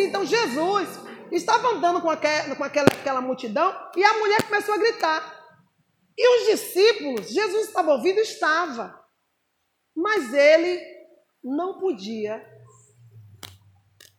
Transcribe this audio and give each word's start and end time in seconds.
Então 0.00 0.24
Jesus 0.24 0.88
estava 1.30 1.68
andando 1.68 2.00
com, 2.00 2.10
aquela, 2.10 2.54
com 2.54 2.64
aquela, 2.64 2.88
aquela 2.88 3.20
multidão 3.20 3.74
e 3.96 4.04
a 4.04 4.18
mulher 4.18 4.42
começou 4.42 4.74
a 4.74 4.78
gritar. 4.78 5.42
E 6.16 6.40
os 6.40 6.46
discípulos, 6.46 7.30
Jesus 7.30 7.68
estava 7.68 7.92
ouvindo? 7.92 8.20
Estava. 8.20 9.02
Mas 9.94 10.32
ele 10.32 10.80
não 11.42 11.78
podia 11.78 12.44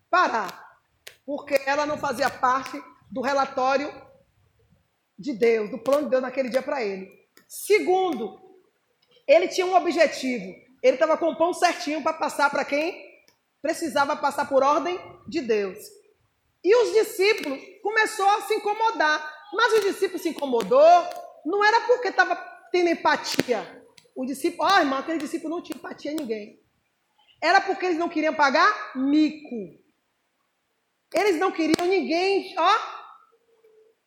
parar, 0.09 0.77
porque 1.25 1.59
ela 1.65 1.85
não 1.85 1.97
fazia 1.97 2.29
parte 2.29 2.81
do 3.09 3.21
relatório 3.21 3.91
de 5.17 5.33
Deus, 5.33 5.69
do 5.69 5.77
plano 5.77 6.05
de 6.05 6.09
Deus 6.09 6.21
naquele 6.21 6.49
dia 6.49 6.61
para 6.61 6.83
ele. 6.83 7.09
Segundo, 7.47 8.39
ele 9.27 9.47
tinha 9.47 9.65
um 9.65 9.75
objetivo. 9.75 10.53
Ele 10.81 10.95
estava 10.95 11.17
com 11.17 11.29
o 11.29 11.37
pão 11.37 11.53
certinho 11.53 12.03
para 12.03 12.13
passar 12.13 12.49
para 12.49 12.65
quem 12.65 13.12
precisava 13.63 14.17
passar 14.17 14.49
por 14.49 14.61
ordem 14.61 14.99
de 15.25 15.39
Deus. 15.39 15.79
E 16.61 16.75
os 16.75 16.93
discípulos 16.93 17.59
começou 17.81 18.29
a 18.29 18.41
se 18.41 18.55
incomodar. 18.55 19.33
Mas 19.53 19.73
o 19.73 19.81
discípulo 19.81 20.19
se 20.19 20.29
incomodou, 20.29 21.09
não 21.45 21.63
era 21.63 21.79
porque 21.87 22.09
estava 22.09 22.35
tendo 22.71 22.89
empatia. 22.89 23.85
O 24.13 24.25
discípulo, 24.25 24.69
ó 24.69 24.79
irmão, 24.79 24.99
aquele 24.99 25.17
discípulo 25.17 25.55
não 25.55 25.63
tinha 25.63 25.77
empatia 25.77 26.11
a 26.11 26.13
ninguém. 26.13 26.61
Era 27.41 27.61
porque 27.61 27.85
eles 27.85 27.97
não 27.97 28.09
queriam 28.09 28.33
pagar 28.33 28.97
mico. 28.97 29.81
Eles 31.13 31.37
não 31.37 31.51
queriam 31.51 31.87
ninguém, 31.87 32.53
ó. 32.57 32.93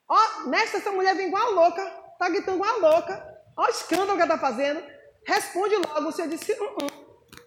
Ó, 0.09 0.49
nessa 0.49 0.77
essa 0.77 0.93
mulher 0.93 1.17
vem 1.17 1.29
igual 1.29 1.43
a 1.43 1.51
louca, 1.51 1.85
tá 2.19 2.29
gritando 2.29 2.59
igual 2.59 2.75
a 2.75 2.91
louca. 2.91 3.43
Ó 3.57 3.65
o 3.65 3.71
escândalo 3.71 4.17
que 4.17 4.23
ela 4.23 4.35
está 4.35 4.39
fazendo. 4.39 4.83
Responde 5.27 5.77
logo. 5.77 6.09
O 6.09 6.13
Senhor 6.13 6.29
disse, 6.29 6.53
-uh. 6.53 6.91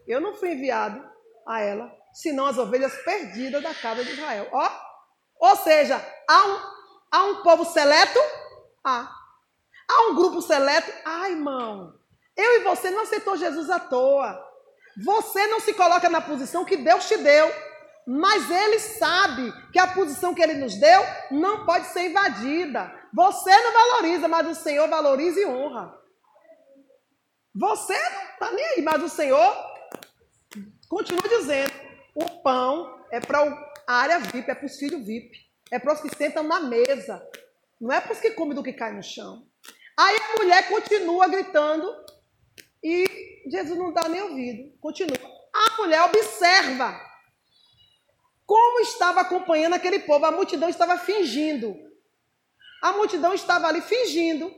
eu 0.07 0.19
não 0.19 0.33
fui 0.33 0.53
enviado 0.53 1.09
a 1.47 1.61
ela, 1.61 1.91
senão 2.13 2.45
as 2.45 2.57
ovelhas 2.57 2.95
perdidas 3.03 3.61
da 3.61 3.73
casa 3.73 4.03
de 4.03 4.11
Israel. 4.11 4.47
Ó, 4.51 4.69
ou 5.39 5.55
seja, 5.57 6.03
há 6.27 6.45
um, 6.45 6.59
há 7.11 7.23
um 7.25 7.43
povo 7.43 7.65
seleto? 7.65 8.19
Há. 8.83 9.09
Há 9.89 10.09
um 10.09 10.15
grupo 10.15 10.41
seleto? 10.41 10.91
Ah, 11.05 11.29
irmão. 11.29 11.93
Eu 12.35 12.61
e 12.61 12.63
você 12.63 12.91
não 12.91 13.01
aceitou 13.01 13.35
Jesus 13.35 13.69
à 13.69 13.79
toa. 13.79 14.39
Você 15.03 15.47
não 15.47 15.59
se 15.59 15.73
coloca 15.73 16.09
na 16.09 16.21
posição 16.21 16.65
que 16.65 16.77
Deus 16.77 17.07
te 17.07 17.17
deu. 17.17 17.51
Mas 18.05 18.49
ele 18.49 18.79
sabe 18.79 19.53
que 19.71 19.79
a 19.79 19.87
posição 19.87 20.33
que 20.33 20.41
ele 20.41 20.55
nos 20.55 20.75
deu 20.79 21.01
não 21.31 21.65
pode 21.65 21.87
ser 21.87 22.09
invadida. 22.09 22.91
Você 23.13 23.55
não 23.61 23.73
valoriza, 23.73 24.27
mas 24.27 24.47
o 24.47 24.55
Senhor 24.55 24.87
valoriza 24.87 25.39
e 25.39 25.45
honra. 25.45 25.97
Você 27.55 27.93
não 27.93 28.21
está 28.33 28.51
nem 28.51 28.65
aí, 28.65 28.81
mas 28.81 29.03
o 29.03 29.09
Senhor 29.09 29.68
continua 30.89 31.29
dizendo: 31.29 31.71
o 32.15 32.41
pão 32.41 33.05
é 33.11 33.21
para 33.21 33.39
a 33.87 33.93
área 33.93 34.19
VIP, 34.19 34.49
é 34.49 34.55
para 34.55 34.65
os 34.65 34.75
filhos 34.75 35.05
VIP, 35.05 35.47
é 35.71 35.79
para 35.79 35.93
os 35.93 36.01
que 36.01 36.13
sentam 36.15 36.43
na 36.43 36.59
mesa, 36.59 37.25
não 37.79 37.93
é 37.93 38.01
para 38.01 38.11
os 38.11 38.19
que 38.19 38.31
comem 38.31 38.55
do 38.55 38.63
que 38.63 38.73
cai 38.73 38.91
no 38.93 39.03
chão. 39.03 39.47
Aí 39.97 40.17
a 40.17 40.37
mulher 40.37 40.67
continua 40.67 41.27
gritando 41.27 41.87
e 42.83 43.05
Jesus 43.49 43.77
não 43.77 43.93
dá 43.93 44.09
nem 44.09 44.21
ouvido, 44.21 44.77
continua. 44.79 45.17
A 45.53 45.77
mulher 45.77 46.01
observa 46.03 46.99
como 48.45 48.79
estava 48.79 49.21
acompanhando 49.21 49.73
aquele 49.73 49.99
povo, 49.99 50.25
a 50.25 50.31
multidão 50.31 50.69
estava 50.69 50.97
fingindo. 50.97 51.75
A 52.81 52.93
multidão 52.93 53.33
estava 53.33 53.67
ali 53.67 53.81
fingindo, 53.81 54.51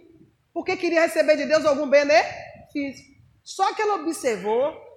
porque 0.53 0.77
queria 0.77 1.01
receber 1.01 1.35
de 1.35 1.45
Deus 1.45 1.65
algum 1.65 1.89
benefício. 1.89 3.05
Só 3.43 3.73
que 3.73 3.81
ela 3.81 3.95
observou 3.95 4.90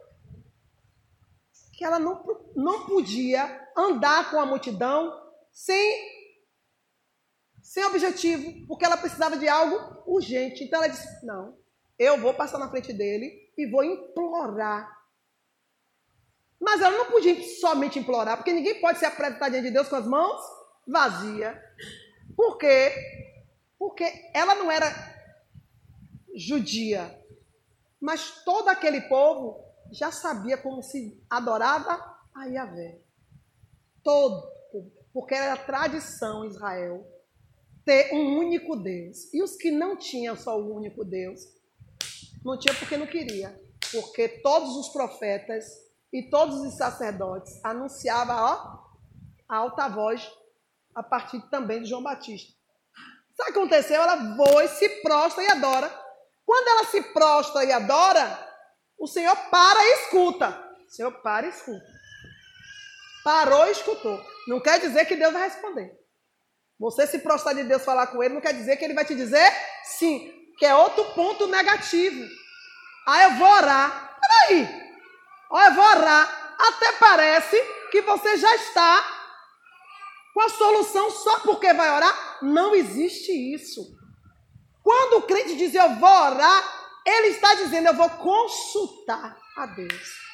que 1.77 1.85
ela 1.85 1.99
não, 1.99 2.25
não 2.55 2.87
podia 2.87 3.69
andar 3.77 4.31
com 4.31 4.41
a 4.41 4.47
multidão 4.47 5.13
sem, 5.53 6.11
sem 7.63 7.85
objetivo, 7.85 8.67
porque 8.67 8.85
ela 8.85 8.97
precisava 8.97 9.37
de 9.37 9.49
algo 9.49 10.03
urgente. 10.07 10.65
Então 10.65 10.83
ela 10.83 10.93
disse: 10.93 11.25
Não, 11.25 11.57
eu 11.99 12.19
vou 12.19 12.35
passar 12.35 12.59
na 12.59 12.71
frente 12.71 12.93
dele 12.93 13.53
e 13.57 13.67
vou 13.67 13.85
implorar. 13.85 14.93
Mas 16.61 16.81
ela 16.81 16.97
não 16.97 17.11
podia 17.11 17.43
somente 17.61 17.99
implorar, 17.99 18.37
porque 18.37 18.53
ninguém 18.53 18.81
pode 18.81 18.99
se 18.99 19.05
apresentar 19.05 19.49
diante 19.49 19.67
de 19.67 19.73
Deus 19.73 19.89
com 19.89 19.97
as 19.97 20.07
mãos 20.07 20.41
vazias. 20.87 21.57
Por 22.37 22.57
quê? 22.59 22.93
Porque 23.79 24.31
ela 24.33 24.55
não 24.55 24.71
era 24.71 24.93
judia, 26.35 27.23
mas 28.01 28.43
todo 28.45 28.69
aquele 28.69 29.03
povo 29.03 29.65
já 29.93 30.11
sabia 30.11 30.57
como 30.57 30.83
se 30.83 31.21
adorava 31.29 32.03
a 32.35 32.45
Yahvé. 32.47 33.01
Todo, 34.03 34.49
porque 35.13 35.35
era 35.35 35.57
tradição 35.57 36.45
Israel 36.45 37.07
ter 37.85 38.13
um 38.15 38.39
único 38.39 38.77
Deus. 38.77 39.33
E 39.33 39.43
os 39.43 39.57
que 39.57 39.71
não 39.71 39.97
tinham 39.97 40.37
só 40.37 40.59
o 40.59 40.75
único 40.75 41.05
Deus, 41.05 41.41
não 42.45 42.59
tinha 42.59 42.75
porque 42.75 42.97
não 42.97 43.07
queria. 43.07 43.61
Porque 43.93 44.29
todos 44.29 44.77
os 44.77 44.89
profetas 44.89 45.65
e 46.13 46.23
todos 46.31 46.57
os 46.61 46.77
sacerdotes 46.77 47.65
anunciavam 47.65 48.37
ó, 48.37 48.85
a 49.49 49.57
alta 49.57 49.89
voz 49.89 50.29
a 50.95 51.03
partir 51.03 51.41
também 51.51 51.83
de 51.83 51.89
João 51.89 52.03
Batista. 52.03 52.53
Sabe 53.37 53.51
o 53.51 53.53
que 53.53 53.59
aconteceu? 53.59 54.01
Ela 54.01 54.37
voa 54.37 54.65
e 54.65 54.69
se 54.69 54.89
prostra 55.03 55.43
e 55.43 55.49
adora. 55.49 55.89
Quando 56.47 56.69
ela 56.69 56.85
se 56.87 57.03
prostra 57.03 57.65
e 57.65 57.73
adora, 57.73 58.54
o 58.99 59.07
Senhor 59.07 59.37
para 59.51 59.81
e 59.83 59.93
escuta. 60.03 60.77
O 60.87 60.91
Senhor 60.91 61.13
para 61.23 61.47
e 61.47 61.51
escuta. 61.51 61.87
Parou 63.23 63.67
e 63.67 63.73
escutou. 63.73 64.25
Não 64.47 64.61
quer 64.61 64.79
dizer 64.81 65.07
que 65.07 65.17
Deus 65.17 65.33
vai 65.33 65.49
responder. 65.49 65.99
Você 66.79 67.07
se 67.07 67.21
prostrar 67.21 67.55
de 67.55 67.65
Deus 67.65 67.85
falar 67.85 68.09
com 68.09 68.23
ele, 68.23 68.35
não 68.35 68.41
quer 68.41 68.53
dizer 68.53 68.77
que 68.77 68.85
ele 68.85 68.95
vai 68.95 69.05
te 69.05 69.15
dizer 69.15 69.51
sim, 69.85 70.33
que 70.59 70.67
é 70.67 70.75
outro 70.75 71.05
ponto 71.15 71.47
negativo. 71.47 72.25
Ah, 73.07 73.23
eu 73.25 73.31
vou 73.37 73.49
orar. 73.49 74.19
Peraí. 74.21 74.69
Ó, 75.51 75.63
eu 75.63 75.75
vou 75.75 75.85
orar. 75.85 76.57
Até 76.59 76.93
parece 76.93 77.57
que 77.91 78.03
você 78.03 78.37
já 78.37 78.55
está 78.57 79.23
com 80.33 80.41
a 80.41 80.49
solução 80.49 81.11
só 81.11 81.41
porque 81.41 81.73
vai 81.73 81.91
orar. 81.91 82.39
Não 82.43 82.75
existe 82.75 83.33
isso. 83.33 83.83
Quando 84.83 85.19
o 85.19 85.23
crente 85.23 85.57
diz 85.57 85.75
eu 85.75 85.95
vou 85.97 86.09
orar, 86.09 86.84
ele 87.07 87.29
está 87.29 87.55
dizendo: 87.55 87.89
eu 87.89 87.95
vou 87.95 88.11
consultar 88.11 89.39
a 89.57 89.67
Deus. 89.67 90.25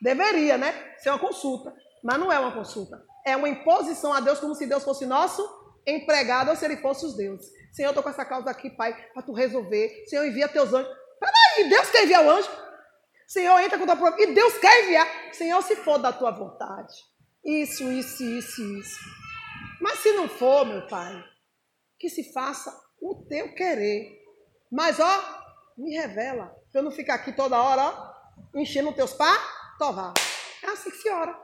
Deveria, 0.00 0.56
né? 0.56 0.94
Ser 0.98 1.10
uma 1.10 1.18
consulta. 1.18 1.74
Mas 2.02 2.18
não 2.18 2.30
é 2.30 2.38
uma 2.38 2.52
consulta. 2.52 3.02
É 3.26 3.36
uma 3.36 3.48
imposição 3.48 4.12
a 4.12 4.20
Deus, 4.20 4.38
como 4.38 4.54
se 4.54 4.66
Deus 4.66 4.84
fosse 4.84 5.04
nosso 5.04 5.58
empregado 5.86 6.50
ou 6.50 6.56
se 6.56 6.64
ele 6.64 6.76
fosse 6.76 7.04
os 7.04 7.16
deuses. 7.16 7.50
Senhor, 7.72 7.88
eu 7.88 7.90
estou 7.90 8.02
com 8.02 8.10
essa 8.10 8.24
causa 8.24 8.50
aqui, 8.50 8.70
Pai, 8.70 8.94
para 9.12 9.22
tu 9.22 9.32
resolver. 9.32 10.04
Senhor, 10.06 10.24
envia 10.26 10.48
teus 10.48 10.72
anjos. 10.72 10.92
Peraí, 11.18 11.68
Deus 11.68 11.90
quer 11.90 12.04
enviar 12.04 12.24
o 12.24 12.30
anjo? 12.30 12.50
Senhor, 13.26 13.58
entra 13.60 13.78
com 13.78 13.86
tua 13.86 13.96
prova. 13.96 14.20
E 14.20 14.34
Deus 14.34 14.58
quer 14.58 14.84
enviar. 14.84 15.06
Senhor, 15.32 15.62
se 15.62 15.76
for 15.76 15.98
da 15.98 16.12
tua 16.12 16.30
vontade. 16.30 16.94
Isso, 17.44 17.90
isso, 17.90 18.22
isso, 18.22 18.62
isso. 18.78 19.00
Mas 19.80 19.98
se 20.00 20.12
não 20.12 20.28
for, 20.28 20.64
meu 20.66 20.86
Pai, 20.86 21.24
que 21.98 22.08
se 22.08 22.32
faça 22.32 22.70
o 23.00 23.26
teu 23.28 23.54
querer. 23.54 24.18
Mas, 24.70 24.98
ó, 25.00 25.37
me 25.78 25.96
revela. 25.96 26.52
Para 26.72 26.80
eu 26.80 26.84
não 26.84 26.90
ficar 26.90 27.14
aqui 27.14 27.32
toda 27.32 27.62
hora, 27.62 27.82
ó, 27.82 28.58
enchendo 28.58 28.92
teus 28.92 29.12
pá, 29.12 29.32
tovar. 29.78 30.12
É 30.62 30.66
assim 30.66 30.90
que 30.90 30.96
se 30.96 31.08
ora. 31.08 31.38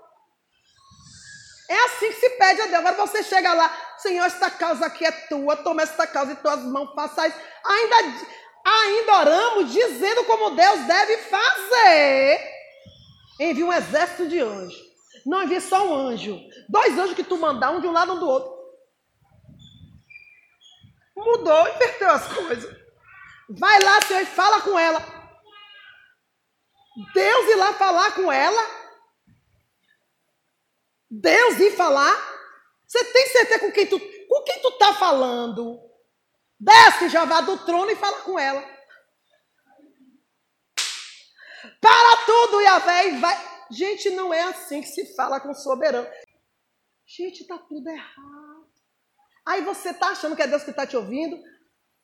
É 1.71 1.85
assim 1.87 2.09
que 2.09 2.21
se 2.21 2.31
pede 2.31 2.61
a 2.61 2.67
Deus. 2.67 2.85
Agora 2.85 3.07
você 3.07 3.23
chega 3.23 3.55
lá, 3.55 3.75
Senhor, 3.99 4.25
esta 4.25 4.51
causa 4.51 4.87
aqui 4.87 5.07
é 5.07 5.13
tua, 5.13 5.57
toma 5.57 5.83
esta 5.83 6.07
causa 6.07 6.33
em 6.33 6.37
tuas 6.37 6.61
mãos, 6.61 6.93
faça 6.95 7.27
isso. 7.29 7.39
Ainda, 7.65 7.97
ainda 8.67 9.19
oramos 9.21 9.73
dizendo 9.73 10.25
como 10.25 10.51
Deus 10.51 10.81
deve 10.81 11.17
fazer. 11.19 12.55
Envia 13.41 13.65
um 13.65 13.73
exército 13.73 14.29
de 14.29 14.41
anjos. 14.41 14.83
Não 15.25 15.45
envia 15.45 15.61
só 15.61 15.87
um 15.87 15.95
anjo. 15.95 16.39
Dois 16.69 16.99
anjos 16.99 17.15
que 17.15 17.25
tu 17.25 17.39
mandar, 17.39 17.71
um 17.71 17.81
de 17.81 17.87
um 17.87 17.93
lado, 17.93 18.13
um 18.13 18.21
do 18.21 18.29
outro. 18.29 18.53
Mudou, 21.17 21.69
inverteu 21.69 22.11
as 22.11 22.27
coisas. 22.27 22.84
Vai 23.49 23.83
lá, 23.83 24.01
Senhor, 24.03 24.23
e 24.23 24.27
fala 24.27 24.61
com 24.63 24.79
ela. 24.79 25.01
Deus 27.13 27.47
ir 27.49 27.57
lá 27.57 27.73
falar 27.75 28.15
com 28.15 28.31
ela. 28.31 28.63
Deus 31.11 31.59
ir 31.59 31.77
falar. 31.77 32.15
Você 32.87 33.05
tem 33.13 33.27
certeza 33.29 33.61
com 33.61 33.73
quem 33.73 33.87
tu, 33.87 33.99
com 33.99 34.43
quem 34.45 34.63
tu 34.63 34.71
tá 34.79 34.95
falando? 34.95 35.81
Desce, 36.59 37.09
já 37.09 37.25
vá 37.25 37.41
do 37.41 37.59
trono 37.65 37.91
e 37.91 37.97
fala 37.97 38.23
com 38.23 38.39
ela. 38.39 38.63
Para 41.81 42.17
tudo, 42.25 42.61
Yahvé, 42.61 43.09
e 43.09 43.19
vai. 43.19 43.55
Gente, 43.71 44.11
não 44.11 44.33
é 44.33 44.43
assim 44.43 44.81
que 44.81 44.89
se 44.89 45.15
fala 45.15 45.41
com 45.41 45.51
o 45.51 45.55
soberano. 45.55 46.09
Gente, 47.07 47.47
tá 47.47 47.59
tudo 47.59 47.89
errado. 47.89 48.73
Aí 49.45 49.63
você 49.63 49.93
tá 49.93 50.09
achando 50.09 50.37
que 50.37 50.43
é 50.43 50.47
Deus 50.47 50.63
que 50.63 50.71
está 50.71 50.87
te 50.87 50.97
ouvindo? 50.97 51.37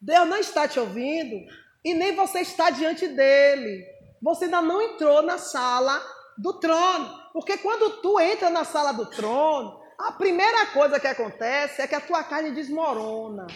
Deus 0.01 0.29
não 0.29 0.39
está 0.39 0.67
te 0.67 0.81
ouvindo 0.81 1.37
e 1.85 1.95
nem 1.95 2.15
você 2.15 2.41
está 2.41 2.71
diante 2.71 3.07
dele. 3.07 3.85
Você 4.23 4.47
ainda 4.47 4.63
não 4.63 4.81
entrou 4.81 5.23
na 5.23 5.39
sala 5.39 6.01
do 6.39 6.55
trono. 6.55 7.21
Porque 7.33 7.59
quando 7.59 8.01
tu 8.01 8.19
entra 8.19 8.51
na 8.51 8.65
sala 8.65 8.93
do 8.93 9.07
trono, 9.07 9.81
a 9.99 10.13
primeira 10.13 10.67
coisa 10.67 10.99
que 10.99 11.07
acontece 11.07 11.83
é 11.83 11.87
que 11.87 11.95
a 11.95 12.01
tua 12.01 12.25
carne 12.25 12.51
desmorona. 12.51 13.47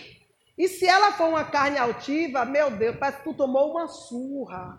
E 0.56 0.68
se 0.68 0.86
ela 0.86 1.12
for 1.12 1.28
uma 1.28 1.44
carne 1.44 1.78
altiva, 1.78 2.44
meu 2.44 2.70
Deus, 2.70 2.96
parece 2.96 3.18
que 3.18 3.24
tu 3.24 3.34
tomou 3.34 3.72
uma 3.72 3.88
surra. 3.88 4.78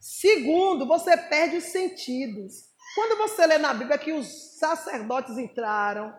Segundo, 0.00 0.86
você 0.86 1.16
perde 1.16 1.58
os 1.58 1.64
sentidos. 1.64 2.70
Quando 2.94 3.18
você 3.18 3.46
lê 3.46 3.58
na 3.58 3.74
Bíblia 3.74 3.98
que 3.98 4.12
os 4.12 4.58
sacerdotes 4.58 5.36
entraram 5.36 6.14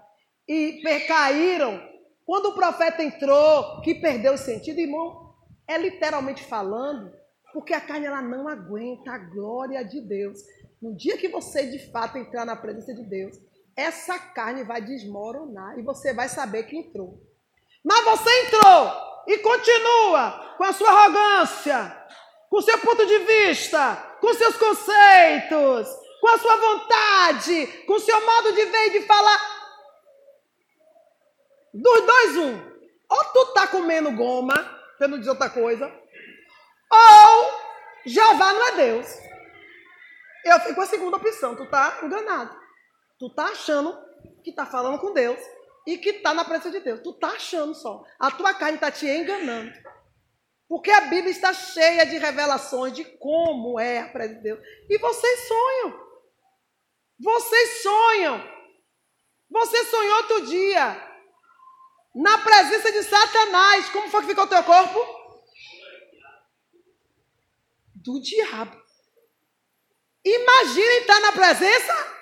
e 0.48 0.82
caíram, 1.08 1.82
quando 2.28 2.48
o 2.48 2.54
profeta 2.54 3.02
entrou, 3.02 3.80
que 3.80 3.96
perdeu 3.96 4.34
o 4.34 4.38
sentido, 4.38 4.82
irmão, 4.82 5.34
é 5.66 5.78
literalmente 5.78 6.44
falando, 6.44 7.10
porque 7.54 7.74
a 7.74 7.80
carne 7.80 8.06
ela 8.06 8.22
não 8.22 8.50
aguenta 8.50 9.12
a 9.12 9.18
glória 9.18 9.82
de 9.86 10.02
Deus. 10.02 10.38
No 10.82 10.94
dia 10.94 11.18
que 11.18 11.30
você 11.30 11.66
de 11.68 11.90
fato 11.90 12.18
entrar 12.18 12.46
na 12.46 12.58
presença 12.58 12.94
de 12.94 13.04
Deus, 13.04 13.38
essa 13.78 14.20
carne 14.20 14.66
vai 14.66 14.82
desmoronar 14.82 15.80
e 15.80 15.84
você 15.84 16.14
vai 16.14 16.28
saber 16.28 16.64
que 16.64 16.76
entrou. 16.76 17.18
Mas 17.82 18.04
você 18.04 18.30
entrou 18.42 18.92
e 19.26 19.38
continua 19.38 20.56
com 20.58 20.66
a 20.66 20.74
sua 20.74 20.90
arrogância, 20.90 22.08
com 22.50 22.58
o 22.58 22.62
seu 22.62 22.78
ponto 22.80 23.06
de 23.06 23.20
vista, 23.20 23.96
com 24.20 24.34
seus 24.34 24.58
conceitos, 24.58 25.88
com 26.20 26.28
a 26.28 26.38
sua 26.40 26.56
vontade, 26.58 27.68
com 27.88 27.94
o 27.94 28.00
seu 28.02 28.26
modo 28.26 28.52
de 28.52 28.66
ver 28.66 28.88
e 28.88 29.00
de 29.00 29.02
falar. 29.04 29.57
Dos 31.82 32.06
dois, 32.06 32.38
um. 32.38 32.78
Ou 33.10 33.24
tu 33.34 33.54
tá 33.54 33.68
comendo 33.68 34.12
goma, 34.12 34.56
para 34.98 35.08
não 35.08 35.20
dizer 35.20 35.30
outra 35.30 35.50
coisa, 35.50 35.86
ou 36.92 37.68
Jeová 38.06 38.54
não 38.54 38.68
é 38.68 38.72
Deus. 38.74 39.08
Eu 40.44 40.60
fico 40.62 40.76
com 40.76 40.82
a 40.82 40.88
segunda 40.88 41.18
opção, 41.18 41.56
tu 41.56 41.70
tá 41.70 42.00
enganado. 42.04 42.58
Tu 43.20 43.30
tá 43.30 43.46
achando 43.46 43.98
que 44.44 44.52
tá 44.52 44.66
falando 44.66 45.00
com 45.00 45.14
Deus 45.14 45.40
e 45.86 45.98
que 45.98 46.14
tá 46.14 46.34
na 46.34 46.46
presença 46.46 46.72
de 46.72 46.80
Deus. 46.80 47.02
Tu 47.02 47.14
tá 47.14 47.30
achando 47.30 47.76
só. 47.76 48.04
A 48.20 48.32
tua 48.32 48.54
carne 48.54 48.78
tá 48.78 48.92
te 48.92 49.08
enganando. 49.08 49.72
Porque 50.68 50.92
a 50.92 51.02
Bíblia 51.02 51.30
está 51.30 51.54
cheia 51.54 52.06
de 52.06 52.18
revelações 52.18 52.94
de 52.94 53.04
como 53.04 53.80
é 53.80 54.02
a 54.02 54.10
presença 54.10 54.38
de 54.38 54.44
Deus. 54.44 54.60
E 54.90 54.98
vocês 54.98 55.48
sonham. 55.48 56.08
Vocês 57.20 57.82
sonham. 57.82 58.58
Você 59.50 59.86
sonhou 59.86 60.18
outro 60.18 60.46
dia. 60.46 61.17
Na 62.14 62.38
presença 62.40 62.92
de 62.92 63.04
Satanás. 63.04 63.90
Como 63.90 64.10
foi 64.10 64.22
que 64.22 64.28
ficou 64.28 64.46
o 64.46 64.48
teu 64.48 64.64
corpo? 64.64 65.00
Do 67.96 68.22
diabo. 68.22 68.82
Imagine 70.24 70.98
estar 71.00 71.20
na 71.20 71.32
presença. 71.32 72.18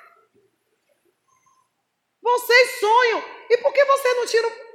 Vocês 2.21 2.79
sonham. 2.79 3.23
E 3.49 3.57
por 3.57 3.71
que 3.73 3.85
você 3.85 4.13
não 4.13 4.25
tira 4.25 4.65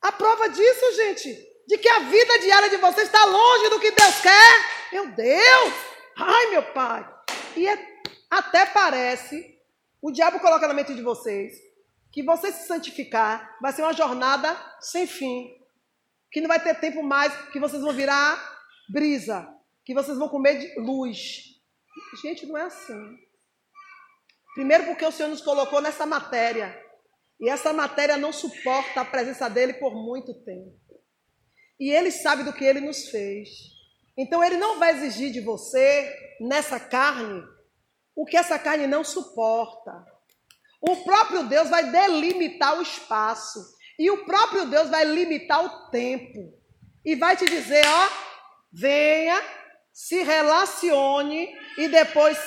a 0.00 0.12
prova 0.12 0.48
disso, 0.48 0.92
gente? 0.94 1.48
de 1.68 1.76
que 1.76 1.88
a 1.88 1.98
vida 1.98 2.38
diária 2.38 2.70
de 2.70 2.78
vocês 2.78 3.06
está 3.06 3.22
longe 3.26 3.68
do 3.68 3.78
que 3.78 3.90
Deus 3.90 4.20
quer. 4.22 4.64
Meu 4.90 5.06
Deus! 5.08 5.74
Ai, 6.16 6.46
meu 6.46 6.62
Pai! 6.72 7.06
E 7.54 7.68
é, 7.68 7.78
até 8.30 8.64
parece, 8.64 9.54
o 10.00 10.10
diabo 10.10 10.40
coloca 10.40 10.66
na 10.66 10.72
mente 10.72 10.94
de 10.94 11.02
vocês, 11.02 11.58
que 12.18 12.22
você 12.24 12.50
se 12.50 12.66
santificar 12.66 13.56
vai 13.62 13.72
ser 13.72 13.82
uma 13.82 13.92
jornada 13.92 14.52
sem 14.80 15.06
fim. 15.06 15.56
Que 16.32 16.40
não 16.40 16.48
vai 16.48 16.60
ter 16.60 16.74
tempo 16.74 17.00
mais, 17.00 17.32
que 17.52 17.60
vocês 17.60 17.80
vão 17.80 17.92
virar 17.92 18.36
brisa, 18.90 19.48
que 19.84 19.94
vocês 19.94 20.18
vão 20.18 20.28
comer 20.28 20.58
de 20.58 20.80
luz. 20.80 21.44
Gente, 22.20 22.44
não 22.44 22.58
é 22.58 22.62
assim. 22.62 23.16
Primeiro, 24.52 24.86
porque 24.86 25.04
o 25.04 25.12
Senhor 25.12 25.28
nos 25.28 25.42
colocou 25.42 25.80
nessa 25.80 26.06
matéria. 26.06 26.76
E 27.38 27.48
essa 27.48 27.72
matéria 27.72 28.16
não 28.16 28.32
suporta 28.32 29.00
a 29.00 29.04
presença 29.04 29.48
dele 29.48 29.74
por 29.74 29.94
muito 29.94 30.34
tempo. 30.42 30.76
E 31.78 31.88
ele 31.88 32.10
sabe 32.10 32.42
do 32.42 32.52
que 32.52 32.64
ele 32.64 32.80
nos 32.80 33.10
fez. 33.10 33.48
Então 34.16 34.42
ele 34.42 34.56
não 34.56 34.80
vai 34.80 34.90
exigir 34.90 35.30
de 35.30 35.40
você, 35.40 36.12
nessa 36.40 36.80
carne, 36.80 37.44
o 38.16 38.26
que 38.26 38.36
essa 38.36 38.58
carne 38.58 38.88
não 38.88 39.04
suporta. 39.04 40.17
O 40.80 40.96
próprio 41.04 41.44
Deus 41.44 41.68
vai 41.68 41.90
delimitar 41.90 42.78
o 42.78 42.82
espaço. 42.82 43.60
E 43.98 44.10
o 44.10 44.24
próprio 44.24 44.66
Deus 44.66 44.88
vai 44.88 45.04
limitar 45.04 45.64
o 45.64 45.90
tempo. 45.90 46.52
E 47.04 47.16
vai 47.16 47.36
te 47.36 47.44
dizer: 47.46 47.84
ó, 47.86 48.08
venha, 48.72 49.42
se 49.92 50.22
relacione 50.22 51.52
e 51.76 51.88
depois 51.88 52.38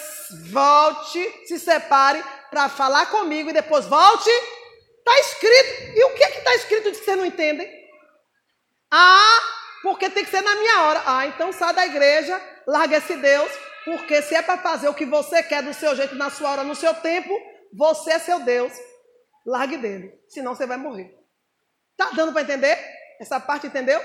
volte, 0.49 1.45
se 1.45 1.59
separe 1.59 2.23
para 2.49 2.69
falar 2.69 3.07
comigo 3.07 3.49
e 3.49 3.53
depois 3.53 3.85
volte. 3.85 4.29
Está 4.29 5.19
escrito. 5.19 5.97
E 5.97 6.03
o 6.05 6.13
que 6.13 6.23
está 6.23 6.55
escrito 6.55 6.91
de 6.91 6.99
que 6.99 7.05
você 7.05 7.15
não 7.15 7.25
entende? 7.25 7.67
Ah, 8.89 9.39
porque 9.81 10.09
tem 10.09 10.23
que 10.23 10.31
ser 10.31 10.41
na 10.41 10.55
minha 10.55 10.81
hora. 10.83 11.03
Ah, 11.05 11.27
então 11.27 11.51
sai 11.51 11.73
da 11.73 11.85
igreja, 11.85 12.39
larga 12.67 12.97
esse 12.97 13.15
Deus, 13.15 13.51
porque 13.83 14.21
se 14.21 14.35
é 14.35 14.41
para 14.41 14.57
fazer 14.57 14.87
o 14.89 14.93
que 14.93 15.05
você 15.05 15.41
quer 15.43 15.63
do 15.63 15.73
seu 15.73 15.95
jeito, 15.95 16.15
na 16.15 16.29
sua 16.29 16.51
hora, 16.51 16.63
no 16.63 16.75
seu 16.75 16.93
tempo, 16.93 17.37
você 17.73 18.13
é 18.13 18.19
seu 18.19 18.39
Deus. 18.39 18.73
Largue 19.45 19.77
dele, 19.77 20.19
senão 20.27 20.53
você 20.53 20.67
vai 20.67 20.77
morrer. 20.77 21.17
Tá 21.97 22.11
dando 22.11 22.31
para 22.31 22.43
entender? 22.43 22.77
Essa 23.19 23.39
parte 23.39 23.67
entendeu? 23.67 23.99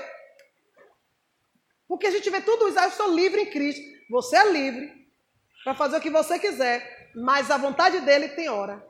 Porque 1.87 2.07
a 2.07 2.11
gente 2.11 2.29
vê 2.29 2.41
tudo 2.41 2.67
isso, 2.67 2.79
ah, 2.79 2.85
eu 2.85 2.91
sou 2.91 3.13
livre 3.13 3.41
em 3.41 3.49
Cristo. 3.49 3.81
Você 4.09 4.35
é 4.35 4.51
livre 4.51 5.07
para 5.63 5.75
fazer 5.75 5.97
o 5.97 6.01
que 6.01 6.09
você 6.09 6.39
quiser, 6.39 7.11
mas 7.15 7.51
a 7.51 7.57
vontade 7.57 8.01
dele 8.01 8.29
tem 8.29 8.49
hora. 8.49 8.85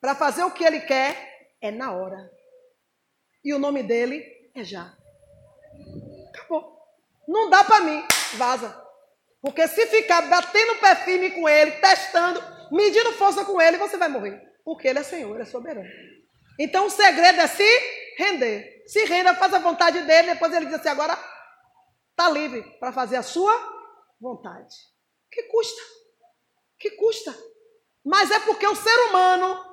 Para 0.00 0.14
fazer 0.14 0.44
o 0.44 0.50
que 0.50 0.64
ele 0.64 0.80
quer 0.80 1.50
é 1.60 1.70
na 1.70 1.92
hora 1.92 2.30
e 3.44 3.54
o 3.54 3.58
nome 3.60 3.82
dele 3.82 4.24
é 4.54 4.64
já. 4.64 4.92
Acabou. 6.28 6.76
Não 7.28 7.48
dá 7.48 7.62
para 7.62 7.80
mim, 7.80 8.02
vaza. 8.36 8.85
Porque 9.46 9.68
se 9.68 9.86
ficar 9.86 10.22
batendo 10.22 10.74
pé 10.80 10.96
firme 10.96 11.30
com 11.30 11.48
ele, 11.48 11.70
testando, 11.70 12.42
medindo 12.72 13.12
força 13.12 13.44
com 13.44 13.60
ele, 13.60 13.76
você 13.76 13.96
vai 13.96 14.08
morrer. 14.08 14.42
Porque 14.64 14.88
ele 14.88 14.98
é 14.98 15.04
Senhor, 15.04 15.32
ele 15.32 15.42
é 15.42 15.46
soberano. 15.46 15.88
Então 16.58 16.86
o 16.86 16.90
segredo 16.90 17.40
é 17.40 17.46
se 17.46 17.62
render. 18.18 18.82
Se 18.88 19.04
renda, 19.04 19.36
faz 19.36 19.54
a 19.54 19.60
vontade 19.60 20.02
dele, 20.02 20.32
depois 20.32 20.52
ele 20.52 20.66
diz 20.66 20.74
assim: 20.74 20.88
agora 20.88 21.16
está 22.10 22.28
livre 22.28 22.60
para 22.80 22.92
fazer 22.92 23.14
a 23.14 23.22
sua 23.22 23.54
vontade. 24.20 24.74
Que 25.30 25.44
custa? 25.44 25.80
Que 26.76 26.90
custa? 26.96 27.32
Mas 28.04 28.32
é 28.32 28.40
porque 28.40 28.66
o 28.66 28.74
ser 28.74 28.98
humano 29.10 29.64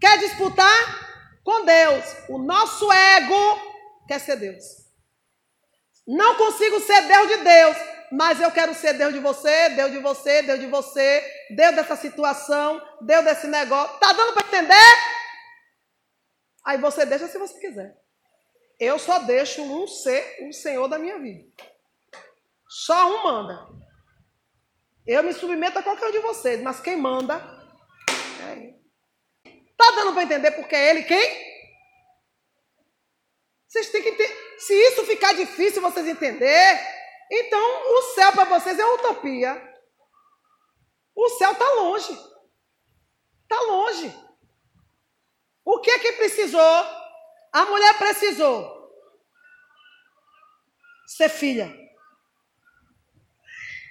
quer 0.00 0.18
disputar 0.18 1.40
com 1.44 1.64
Deus. 1.64 2.04
O 2.30 2.38
nosso 2.38 2.92
ego 2.92 3.60
quer 4.08 4.18
ser 4.18 4.34
Deus. 4.34 4.64
Não 6.04 6.34
consigo 6.34 6.80
ser 6.80 7.02
Deus 7.02 7.28
de 7.28 7.36
Deus, 7.44 7.76
mas 8.10 8.40
eu 8.40 8.50
quero 8.50 8.74
ser 8.74 8.94
Deus 8.94 9.12
de 9.12 9.20
você, 9.20 9.70
Deus 9.70 9.92
de 9.92 9.98
você, 9.98 10.42
Deus 10.42 10.60
de 10.60 10.66
você, 10.66 11.46
Deus 11.50 11.74
dessa 11.74 11.96
situação, 11.96 12.80
Deus 13.00 13.24
desse 13.24 13.46
negócio. 13.46 13.98
Tá 13.98 14.12
dando 14.12 14.32
para 14.32 14.46
entender? 14.46 14.94
Aí 16.64 16.78
você 16.78 17.04
deixa 17.06 17.28
se 17.28 17.38
você 17.38 17.58
quiser. 17.58 17.96
Eu 18.78 18.98
só 18.98 19.18
deixo 19.20 19.62
um 19.62 19.86
ser 19.86 20.46
o 20.48 20.52
Senhor 20.52 20.86
da 20.88 20.98
minha 20.98 21.18
vida. 21.18 21.44
Só 22.68 23.16
um 23.16 23.24
manda. 23.24 23.66
Eu 25.06 25.22
me 25.22 25.32
submeto 25.32 25.78
a 25.78 25.82
qualquer 25.82 26.08
um 26.08 26.12
de 26.12 26.18
vocês, 26.20 26.60
mas 26.62 26.80
quem 26.80 26.96
manda 26.96 27.34
é 27.34 28.78
Tá 29.76 29.90
dando 29.92 30.12
para 30.12 30.24
entender 30.24 30.50
porque 30.52 30.74
é 30.74 30.90
ele 30.90 31.04
quem? 31.04 31.48
Vocês 33.66 33.90
têm 33.90 34.02
que 34.02 34.12
ter. 34.12 34.28
Se 34.58 34.74
isso 34.74 35.04
ficar 35.04 35.34
difícil 35.34 35.82
vocês 35.82 36.06
entender, 36.06 36.97
então 37.30 37.96
o 37.96 38.02
céu 38.14 38.32
para 38.32 38.44
vocês 38.44 38.78
é 38.78 38.84
utopia. 38.84 39.74
O 41.14 41.28
céu 41.30 41.52
está 41.52 41.68
longe. 41.74 42.12
Está 43.42 43.60
longe. 43.62 44.14
O 45.64 45.80
que 45.80 45.98
que 45.98 46.12
precisou? 46.12 46.84
A 47.52 47.64
mulher 47.64 47.96
precisou 47.98 48.78
ser 51.06 51.28
filha. 51.28 51.74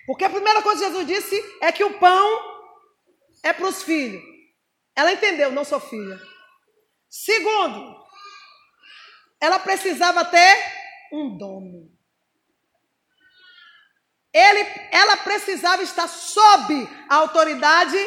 Porque 0.06 0.24
a 0.24 0.29
primeira 0.29 0.62
coisa 0.62 0.86
que 0.86 0.86
Jesus 0.86 1.08
disse 1.08 1.58
é 1.62 1.72
que 1.72 1.84
o 1.84 2.00
pão 2.00 2.58
é 3.44 3.51
para 3.51 3.67
os 3.67 3.84
filhos. 3.84 4.24
Ela 4.96 5.12
entendeu, 5.12 5.51
não 5.51 5.65
sou 5.65 5.79
filha. 5.79 6.20
Segundo, 7.10 7.96
ela 9.39 9.60
precisava 9.60 10.24
ter 10.25 10.56
um 11.12 11.38
dono. 11.38 11.97
Ele, 14.38 14.60
ela 14.91 15.17
precisava 15.17 15.82
estar 15.82 16.08
sob 16.08 16.88
a 17.10 17.15
autoridade 17.15 17.98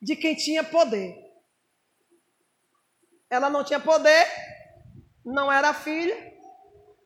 de 0.00 0.16
quem 0.16 0.34
tinha 0.34 0.64
poder. 0.64 1.14
Ela 3.28 3.50
não 3.50 3.62
tinha 3.62 3.78
poder, 3.78 4.26
não 5.22 5.52
era 5.52 5.74
filha, 5.74 6.16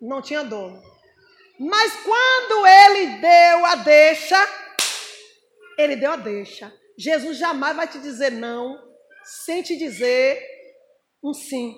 não 0.00 0.22
tinha 0.22 0.44
dono. 0.44 0.80
Mas 1.58 1.92
quando 2.04 2.64
ele 2.66 3.16
deu 3.16 3.66
a 3.66 3.74
deixa, 3.74 4.36
ele 5.76 5.96
deu 5.96 6.12
a 6.12 6.16
deixa. 6.16 6.72
Jesus 6.96 7.36
jamais 7.36 7.74
vai 7.74 7.88
te 7.88 7.98
dizer 7.98 8.30
não 8.30 8.80
sem 9.24 9.60
te 9.60 9.76
dizer 9.76 10.40
um 11.20 11.34
sim. 11.34 11.74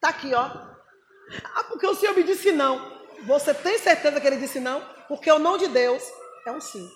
Tá 0.00 0.08
aqui, 0.08 0.34
ó. 0.34 0.42
Ah, 0.42 1.64
porque 1.68 1.86
o 1.86 1.94
Senhor 1.94 2.16
me 2.16 2.24
disse 2.24 2.50
não. 2.50 2.97
Você 3.26 3.52
tem 3.54 3.78
certeza 3.78 4.20
que 4.20 4.26
ele 4.26 4.36
disse 4.36 4.60
não? 4.60 4.80
Porque 5.08 5.30
o 5.30 5.38
não 5.38 5.58
de 5.58 5.68
Deus 5.68 6.02
é 6.46 6.52
um 6.52 6.60
sim. 6.60 6.88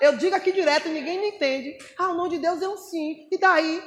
Eu 0.00 0.16
digo 0.16 0.34
aqui 0.34 0.52
direto, 0.52 0.88
ninguém 0.88 1.20
me 1.20 1.28
entende. 1.28 1.78
Ah, 1.98 2.08
o 2.08 2.14
não 2.14 2.28
de 2.28 2.38
Deus 2.38 2.60
é 2.62 2.68
um 2.68 2.76
sim. 2.76 3.28
E 3.30 3.38
daí? 3.38 3.82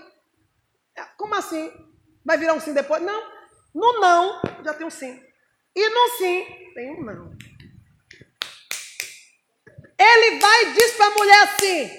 Como 1.17 1.36
assim? 1.36 1.71
Vai 2.25 2.38
virar 2.38 2.53
um 2.53 2.59
sim 2.59 2.74
depois? 2.74 3.01
Não. 3.01 3.39
No 3.74 4.00
não, 4.00 4.41
já 4.63 4.74
tem 4.74 4.86
um 4.86 4.89
sim. 4.89 5.21
E 5.75 5.89
no 5.89 6.17
sim, 6.17 6.74
tem 6.74 6.91
um 6.91 7.03
não. 7.03 7.38
Ele 9.98 10.39
vai 10.39 10.63
e 10.63 10.74
diz 10.74 10.91
para 10.93 11.05
a 11.05 11.12
mulher 11.12 11.43
assim: 11.43 11.89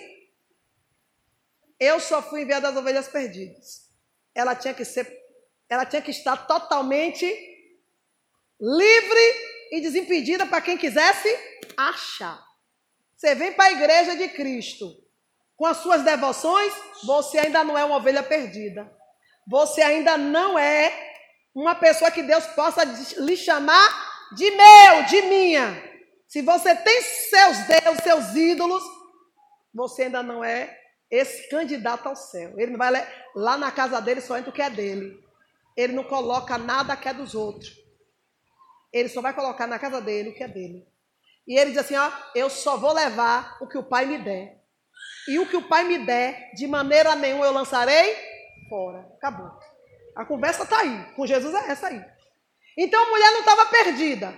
Eu 1.78 2.00
só 2.00 2.22
fui 2.22 2.42
enviada 2.42 2.68
das 2.68 2.76
ovelhas 2.76 3.08
perdidas. 3.08 3.88
Ela 4.34 4.54
tinha 4.54 4.74
que 4.74 4.84
ser, 4.84 5.06
ela 5.68 5.86
tinha 5.86 6.02
que 6.02 6.10
estar 6.10 6.36
totalmente 6.46 7.24
livre 8.60 9.34
e 9.72 9.80
desimpedida 9.80 10.44
para 10.46 10.60
quem 10.60 10.76
quisesse 10.76 11.28
achar. 11.76 12.40
Você 13.16 13.34
vem 13.34 13.52
para 13.52 13.66
a 13.66 13.72
igreja 13.72 14.16
de 14.16 14.28
Cristo 14.28 15.00
com 15.56 15.66
as 15.66 15.76
suas 15.76 16.02
devoções, 16.02 16.72
você 17.04 17.38
ainda 17.38 17.62
não 17.62 17.76
é 17.76 17.84
uma 17.84 17.96
ovelha 17.96 18.22
perdida. 18.22 18.90
Você 19.46 19.82
ainda 19.82 20.16
não 20.16 20.58
é 20.58 20.90
uma 21.54 21.74
pessoa 21.74 22.10
que 22.10 22.22
Deus 22.22 22.46
possa 22.46 22.82
lhe 22.82 23.36
chamar 23.36 24.10
de 24.34 24.50
meu, 24.50 25.02
de 25.04 25.22
minha. 25.22 25.90
Se 26.26 26.40
você 26.40 26.74
tem 26.74 27.02
seus 27.02 27.58
deuses, 27.66 28.02
seus 28.02 28.34
ídolos, 28.34 28.82
você 29.74 30.04
ainda 30.04 30.22
não 30.22 30.42
é 30.42 30.78
esse 31.10 31.48
candidato 31.50 32.08
ao 32.08 32.16
céu. 32.16 32.54
Ele 32.56 32.70
não 32.70 32.78
vai 32.78 33.06
lá 33.34 33.58
na 33.58 33.70
casa 33.70 34.00
dele 34.00 34.20
só 34.20 34.38
entra 34.38 34.50
o 34.50 34.54
que 34.54 34.62
é 34.62 34.70
dele. 34.70 35.22
Ele 35.76 35.92
não 35.92 36.04
coloca 36.04 36.56
nada 36.56 36.96
que 36.96 37.08
é 37.08 37.12
dos 37.12 37.34
outros. 37.34 37.79
Ele 38.92 39.08
só 39.08 39.20
vai 39.20 39.32
colocar 39.32 39.66
na 39.66 39.78
casa 39.78 40.00
dele 40.00 40.30
o 40.30 40.34
que 40.34 40.42
é 40.42 40.48
dele. 40.48 40.86
E 41.46 41.58
ele 41.58 41.70
diz 41.70 41.80
assim: 41.80 41.96
ó, 41.96 42.10
eu 42.34 42.48
só 42.50 42.76
vou 42.76 42.92
levar 42.92 43.58
o 43.60 43.66
que 43.66 43.78
o 43.78 43.82
pai 43.82 44.04
me 44.06 44.18
der. 44.18 44.60
E 45.28 45.38
o 45.38 45.46
que 45.48 45.56
o 45.56 45.68
pai 45.68 45.84
me 45.84 45.98
der, 45.98 46.52
de 46.54 46.66
maneira 46.66 47.14
nenhuma 47.14 47.46
eu 47.46 47.52
lançarei 47.52 48.16
fora. 48.68 49.00
Acabou. 49.16 49.50
A 50.16 50.24
conversa 50.24 50.64
está 50.64 50.80
aí. 50.80 51.12
Com 51.14 51.26
Jesus 51.26 51.54
é 51.54 51.70
essa 51.70 51.88
aí. 51.88 52.04
Então 52.76 53.02
a 53.02 53.08
mulher 53.08 53.30
não 53.32 53.40
estava 53.40 53.66
perdida. 53.66 54.34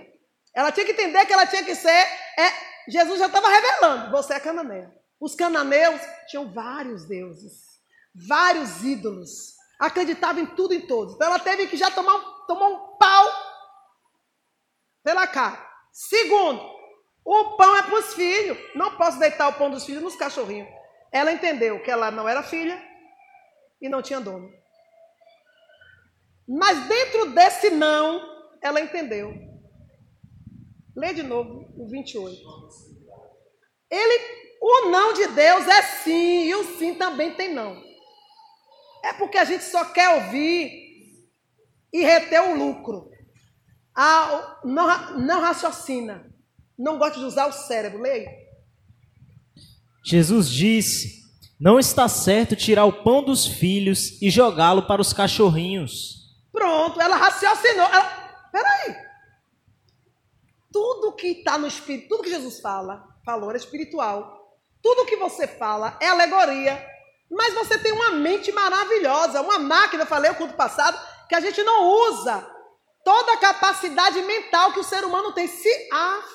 Ela 0.55 0.73
tinha 0.73 0.85
que 0.85 0.93
entender 0.93 1.25
que 1.27 1.33
ela 1.33 1.47
tinha 1.47 1.65
que 1.65 1.75
ser. 1.75 1.89
É, 1.89 2.53
Jesus 2.89 3.19
já 3.19 3.27
estava 3.27 3.49
revelando: 3.49 4.11
você 4.11 4.35
é 4.35 4.41
cananeia. 4.41 4.93
Os 5.21 5.35
cananeus 5.35 6.01
tinham 6.27 6.53
vários 6.53 7.05
deuses, 7.05 7.81
vários 8.15 8.83
ídolos. 8.83 9.55
Acreditavam 9.79 10.43
em 10.43 10.47
tudo 10.47 10.75
e 10.75 10.79
em 10.79 10.87
todos. 10.87 11.15
Então 11.15 11.29
ela 11.29 11.39
teve 11.39 11.67
que 11.69 11.77
já 11.77 11.91
tomar, 11.91 12.19
tomar 12.47 12.69
um 12.69 12.92
pela 15.03 15.27
cara. 15.27 15.65
Segundo, 15.93 16.61
o 17.25 17.57
pão 17.57 17.77
é 17.77 17.83
para 17.83 17.99
os 17.99 18.15
filhos. 18.15 18.59
Não 18.75 18.97
posso 18.97 19.19
deitar 19.19 19.49
o 19.49 19.55
pão 19.55 19.71
dos 19.71 19.85
filhos 19.85 20.03
nos 20.03 20.17
cachorrinhos. 20.17 20.69
Ela 21.11 21.33
entendeu 21.33 21.83
que 21.83 21.91
ela 21.91 22.11
não 22.11 22.29
era 22.29 22.43
filha 22.43 22.83
e 23.81 23.89
não 23.89 24.03
tinha 24.03 24.21
dono. 24.21 24.51
Mas 26.49 26.87
dentro 26.89 27.31
desse 27.33 27.71
não, 27.71 28.21
ela 28.61 28.81
entendeu. 28.81 29.33
Lê 30.97 31.13
de 31.13 31.23
novo 31.23 31.73
o 31.77 31.89
28. 31.89 32.37
Ele, 33.91 34.59
o 34.61 34.89
não 34.89 35.13
de 35.13 35.27
Deus 35.29 35.69
é 35.69 35.83
sim, 35.83 36.45
e 36.45 36.55
o 36.55 36.65
sim 36.79 36.95
também 36.95 37.35
tem 37.35 37.53
não. 37.53 37.83
É 39.05 39.13
porque 39.13 39.39
a 39.39 39.45
gente 39.45 39.65
só 39.65 39.85
quer 39.87 40.09
ouvir 40.11 40.71
e 41.93 42.03
reter 42.03 42.43
o 42.43 42.55
lucro. 42.57 43.12
Ah, 43.95 44.59
não, 44.65 45.21
não 45.21 45.41
raciocina. 45.41 46.33
Não 46.79 46.99
gosta 46.99 47.19
de 47.19 47.25
usar 47.25 47.47
o 47.47 47.53
cérebro. 47.53 48.01
Leia. 48.01 48.31
Jesus 50.05 50.49
disse: 50.49 51.23
Não 51.61 51.79
está 51.79 52.09
certo 52.09 52.57
tirar 52.57 52.85
o 52.85 53.03
pão 53.05 53.23
dos 53.23 53.47
filhos 53.47 54.21
e 54.21 54.31
jogá-lo 54.31 54.87
para 54.87 55.03
os 55.03 55.13
cachorrinhos. 55.13 56.23
Pronto, 56.51 57.01
ela 57.01 57.17
raciocinou. 57.17 57.87
Ela, 57.87 58.49
peraí. 58.51 58.97
Tudo 60.73 61.13
que 61.13 61.29
está 61.29 61.59
no 61.59 61.67
Espírito, 61.67 62.09
tudo 62.09 62.23
que 62.23 62.31
Jesus 62.31 62.61
fala, 62.61 63.05
falou, 63.25 63.53
é 63.53 63.57
espiritual. 63.57 64.59
Tudo 64.83 65.07
que 65.07 65.17
você 65.17 65.47
fala 65.47 65.97
é 66.01 66.09
alegoria. 66.09 66.85
Mas 67.31 67.55
você 67.55 67.79
tem 67.79 67.93
uma 67.93 68.11
mente 68.13 68.51
maravilhosa, 68.53 69.41
uma 69.41 69.59
máquina, 69.59 70.03
eu 70.03 70.07
falei 70.07 70.31
o 70.31 70.35
culto 70.35 70.55
passado, 70.55 70.99
que 71.29 71.35
a 71.35 71.41
gente 71.41 71.63
não 71.63 72.11
usa. 72.11 72.47
Toda 73.05 73.33
a 73.33 73.39
capacidade 73.39 74.21
mental 74.23 74.73
que 74.73 74.81
o 74.81 74.85
ser 74.85 75.05
humano 75.05 75.33
tem 75.33 75.47
se 75.47 75.89
af... 75.93 76.27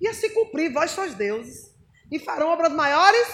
ia 0.00 0.12
se 0.12 0.30
cumprir, 0.30 0.72
vós 0.72 0.90
sois 0.90 1.14
deuses, 1.14 1.74
e 2.12 2.18
farão 2.18 2.48
obras 2.48 2.72
maiores 2.72 3.26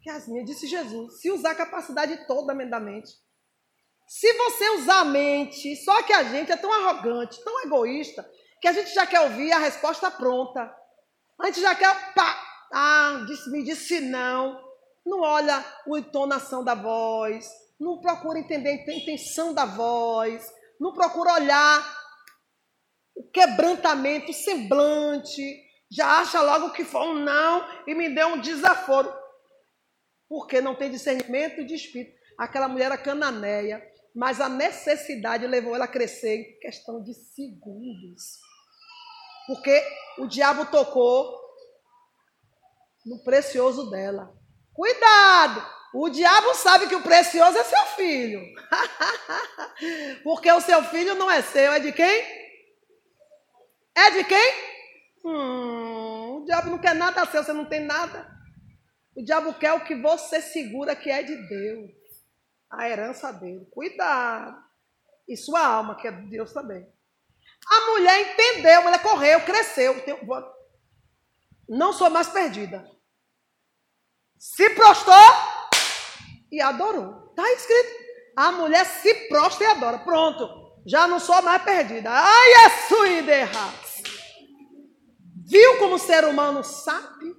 que 0.00 0.10
as 0.10 0.26
minhas, 0.26 0.46
disse 0.46 0.66
Jesus. 0.66 1.20
Se 1.20 1.30
usar 1.30 1.50
a 1.50 1.54
capacidade 1.54 2.26
toda 2.26 2.54
da 2.66 2.80
mente. 2.80 3.10
Se 4.06 4.32
você 4.32 4.70
usar 4.70 5.00
a 5.00 5.04
mente, 5.04 5.76
só 5.84 6.02
que 6.02 6.12
a 6.14 6.24
gente 6.24 6.50
é 6.50 6.56
tão 6.56 6.72
arrogante, 6.72 7.42
tão 7.44 7.62
egoísta, 7.62 8.28
que 8.60 8.66
a 8.66 8.72
gente 8.72 8.94
já 8.94 9.06
quer 9.06 9.20
ouvir 9.20 9.52
a 9.52 9.58
resposta 9.58 10.10
pronta. 10.10 10.74
A 11.38 11.46
gente 11.46 11.60
já 11.60 11.74
quer, 11.74 12.14
pá, 12.14 12.42
ah, 12.72 13.26
me 13.48 13.62
disse 13.62 14.00
não. 14.00 14.58
Não 15.04 15.20
olha 15.20 15.58
a 15.58 15.98
entonação 15.98 16.64
da 16.64 16.74
voz, 16.74 17.50
não 17.78 18.00
procura 18.00 18.38
entender 18.38 18.70
a 18.70 18.94
intenção 18.94 19.54
da 19.54 19.64
voz, 19.64 20.50
não 20.78 20.92
procura 20.92 21.34
olhar 21.34 21.98
o 23.14 23.24
quebrantamento, 23.30 24.30
o 24.30 24.34
semblante, 24.34 25.42
já 25.90 26.20
acha 26.20 26.40
logo 26.40 26.72
que 26.72 26.84
foi 26.84 27.00
um 27.00 27.14
não 27.14 27.66
e 27.86 27.94
me 27.94 28.14
deu 28.14 28.28
um 28.28 28.40
desaforo. 28.40 29.12
Porque 30.28 30.60
não 30.60 30.74
tem 30.74 30.90
discernimento 30.90 31.64
de 31.64 31.74
espírito. 31.74 32.16
Aquela 32.38 32.68
mulher 32.68 32.86
era 32.86 32.98
cananeia, 32.98 33.82
mas 34.14 34.40
a 34.40 34.48
necessidade 34.48 35.46
levou 35.46 35.74
ela 35.74 35.86
a 35.86 35.88
crescer 35.88 36.36
em 36.36 36.60
questão 36.60 37.02
de 37.02 37.14
segundos. 37.14 38.38
Porque 39.46 39.82
o 40.18 40.26
diabo 40.26 40.66
tocou 40.66 41.40
no 43.06 43.22
precioso 43.24 43.90
dela. 43.90 44.32
Cuidado! 44.72 45.77
O 45.94 46.08
diabo 46.08 46.54
sabe 46.54 46.86
que 46.86 46.94
o 46.94 47.02
precioso 47.02 47.56
é 47.56 47.64
seu 47.64 47.86
filho. 47.96 48.42
Porque 50.22 50.50
o 50.52 50.60
seu 50.60 50.82
filho 50.84 51.14
não 51.14 51.30
é 51.30 51.40
seu, 51.42 51.72
é 51.72 51.80
de 51.80 51.92
quem? 51.92 52.24
É 53.94 54.10
de 54.10 54.24
quem? 54.24 54.52
Hum, 55.24 56.40
o 56.40 56.44
diabo 56.44 56.70
não 56.70 56.78
quer 56.78 56.94
nada 56.94 57.26
seu, 57.26 57.42
você 57.42 57.52
não 57.52 57.64
tem 57.64 57.80
nada. 57.80 58.28
O 59.16 59.22
diabo 59.22 59.54
quer 59.54 59.72
o 59.72 59.84
que 59.84 59.94
você 59.94 60.40
segura 60.40 60.94
que 60.94 61.10
é 61.10 61.22
de 61.22 61.36
Deus 61.48 61.90
a 62.70 62.88
herança 62.88 63.32
dele. 63.32 63.66
Cuidado. 63.70 64.62
E 65.26 65.36
sua 65.36 65.66
alma, 65.66 65.96
que 65.96 66.06
é 66.06 66.12
de 66.12 66.28
Deus 66.28 66.52
também. 66.52 66.86
A 67.66 67.90
mulher 67.90 68.32
entendeu, 68.32 68.80
a 68.80 68.82
mulher 68.84 69.02
correu, 69.02 69.44
cresceu. 69.44 69.94
Não 71.68 71.92
sou 71.92 72.08
mais 72.08 72.28
perdida. 72.28 72.88
Se 74.38 74.70
prostrou 74.70 75.14
e 76.50 76.60
adorou. 76.60 77.28
Está 77.30 77.50
escrito. 77.52 78.08
A 78.36 78.52
mulher 78.52 78.84
se 78.84 79.12
prostra 79.28 79.66
e 79.66 79.70
adora. 79.70 79.98
Pronto. 79.98 80.48
Já 80.86 81.06
não 81.06 81.18
sou 81.18 81.40
mais 81.42 81.62
perdida. 81.62 82.10
Ai, 82.10 82.52
a 82.66 82.70
sua 82.88 83.08
ideia. 83.08 83.48
Viu 85.46 85.78
como 85.78 85.94
o 85.94 85.98
ser 85.98 86.24
humano 86.24 86.62
sabe? 86.62 87.36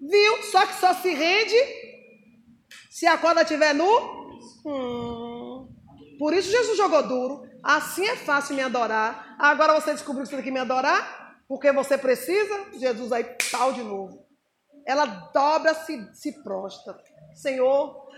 Viu? 0.00 0.42
Só 0.44 0.66
que 0.66 0.74
só 0.74 0.94
se 0.94 1.12
rende 1.12 1.56
se 3.02 3.06
a 3.08 3.18
corda 3.18 3.42
estiver 3.42 3.74
nu, 3.74 3.90
hum. 4.64 5.68
por 6.18 6.32
isso 6.34 6.50
Jesus 6.52 6.76
jogou 6.76 7.02
duro. 7.02 7.42
Assim 7.62 8.06
é 8.06 8.14
fácil 8.14 8.54
me 8.54 8.62
adorar. 8.62 9.34
Agora 9.40 9.80
você 9.80 9.92
descobriu 9.92 10.22
que 10.22 10.28
você 10.28 10.36
tem 10.36 10.44
que 10.44 10.50
me 10.52 10.60
adorar, 10.60 11.40
porque 11.48 11.72
você 11.72 11.98
precisa. 11.98 12.66
Jesus 12.78 13.10
aí, 13.10 13.24
tal 13.50 13.72
de 13.72 13.82
novo. 13.82 14.24
Ela 14.86 15.06
dobra-se, 15.34 16.14
se 16.14 16.44
prostra. 16.44 16.96
Senhor, 17.34 18.08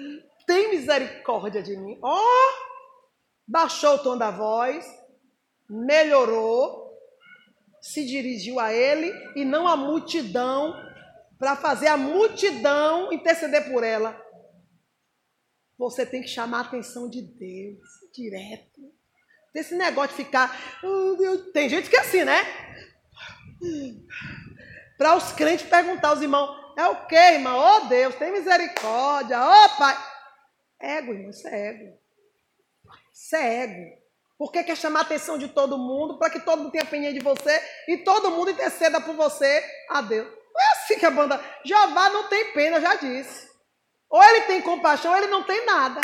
tem 0.47 0.71
misericórdia 0.71 1.62
de 1.62 1.76
mim. 1.76 1.99
Ó, 2.02 2.21
oh, 2.21 2.52
baixou 3.47 3.94
o 3.94 3.99
tom 3.99 4.16
da 4.16 4.30
voz, 4.30 4.87
melhorou, 5.68 6.85
se 7.80 8.04
dirigiu 8.06 8.59
a 8.59 8.73
ele 8.73 9.12
e 9.37 9.44
não 9.44 9.68
a 9.68 9.76
multidão, 9.76 10.75
para 11.38 11.56
fazer 11.56 11.88
a 11.88 11.97
multidão 11.97 13.12
interceder 13.12 13.71
por 13.71 13.85
ela. 13.85 14.18
Você 15.76 16.06
tem 16.06 16.23
que 16.23 16.28
chamar 16.28 16.59
a 16.59 16.62
atenção 16.62 17.11
de 17.11 17.21
Deus 17.21 17.88
direto. 18.14 18.80
Esse 19.54 19.75
negócio 19.76 20.16
de 20.16 20.25
ficar. 20.25 20.80
Deus. 20.83 21.52
Tem 21.52 21.68
gente 21.68 21.90
que 21.90 21.97
é 21.97 22.00
assim, 22.00 22.25
né? 22.25 22.42
Para 24.97 25.16
os 25.16 25.33
crentes 25.33 25.66
perguntar 25.68 26.09
aos 26.09 26.23
irmãos: 26.23 26.63
é 26.76 26.86
o 26.88 27.06
que, 27.06 27.14
irmão? 27.14 27.58
Oh 27.58 27.80
Deus, 27.86 28.14
tem 28.16 28.32
misericórdia. 28.32 29.38
Oh 29.40 29.78
Pai. 29.78 29.96
Ego, 30.80 31.12
irmão, 31.12 31.30
isso 31.30 31.46
é 31.48 31.68
ego. 31.68 31.98
Isso 33.12 33.36
é 33.36 33.62
ego. 33.62 34.04
Porque 34.36 34.64
quer 34.64 34.76
chamar 34.76 35.00
a 35.00 35.02
atenção 35.02 35.38
de 35.38 35.48
todo 35.48 35.78
mundo, 35.78 36.18
para 36.18 36.30
que 36.30 36.40
todo 36.40 36.62
mundo 36.62 36.72
tenha 36.72 36.84
pena 36.84 37.12
de 37.12 37.20
você 37.20 37.62
e 37.88 37.98
todo 37.98 38.30
mundo 38.30 38.50
interceda 38.50 39.00
por 39.00 39.14
você 39.14 39.64
a 39.88 40.00
Deus. 40.02 40.26
Não 40.26 40.60
é 40.60 40.72
assim 40.72 40.98
que 40.98 41.06
a 41.06 41.10
banda. 41.10 41.40
Jeová 41.64 42.10
não 42.10 42.28
tem 42.28 42.52
pena, 42.52 42.80
já 42.80 42.96
disse. 42.96 43.48
Ou 44.10 44.22
ele 44.22 44.42
tem 44.42 44.62
compaixão, 44.62 45.12
ou 45.12 45.16
ele 45.16 45.28
não 45.28 45.44
tem 45.44 45.64
nada. 45.64 46.00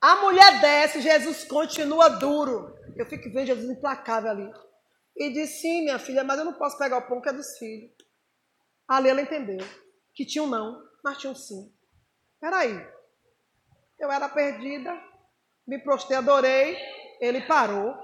A 0.00 0.16
mulher 0.16 0.60
desce, 0.60 1.00
Jesus 1.00 1.44
continua 1.44 2.08
duro. 2.08 2.74
Eu 2.96 3.06
fico 3.06 3.30
vendo 3.30 3.46
Jesus 3.46 3.68
implacável 3.68 4.30
ali. 4.30 4.50
E 5.16 5.30
diz: 5.30 5.60
Sim, 5.60 5.82
minha 5.82 5.98
filha, 5.98 6.24
mas 6.24 6.38
eu 6.38 6.44
não 6.44 6.54
posso 6.54 6.78
pegar 6.78 6.98
o 6.98 7.08
pão 7.08 7.20
que 7.20 7.28
é 7.28 7.32
dos 7.32 7.58
filhos. 7.58 7.90
Ali 8.90 9.08
ela 9.08 9.22
entendeu 9.22 9.64
que 10.12 10.26
tinha 10.26 10.42
um 10.42 10.48
não, 10.48 10.82
mas 11.04 11.16
tinha 11.16 11.30
um 11.30 11.34
sim. 11.36 11.72
Peraí. 12.40 12.84
Eu 13.96 14.10
era 14.10 14.28
perdida, 14.28 15.00
me 15.64 15.78
prostei, 15.78 16.16
adorei. 16.16 16.76
Ele 17.20 17.42
parou, 17.42 17.94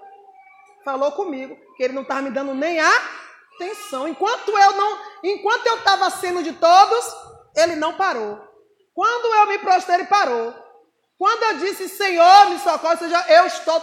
falou 0.85 1.11
comigo 1.11 1.57
que 1.77 1.83
ele 1.83 1.93
não 1.93 2.03
estava 2.03 2.23
me 2.23 2.31
dando 2.31 2.55
nem 2.55 2.79
atenção. 2.79 4.07
Enquanto 4.07 4.57
eu 4.57 4.73
não, 4.77 4.99
enquanto 5.25 5.67
eu 5.67 5.79
estava 5.79 6.09
sendo 6.09 6.41
de 6.41 6.53
todos, 6.53 7.05
ele 7.57 7.75
não 7.75 7.97
parou. 7.97 8.39
Quando 8.95 9.35
eu 9.35 9.47
me 9.49 9.59
prostrei, 9.59 9.97
ele 9.97 10.07
parou. 10.07 10.55
Quando 11.19 11.43
eu 11.43 11.59
disse, 11.67 11.89
Senhor, 11.89 12.51
me 12.51 12.61
socorre, 12.61 12.99
seja, 12.99 13.27
eu 13.29 13.47
estou 13.47 13.83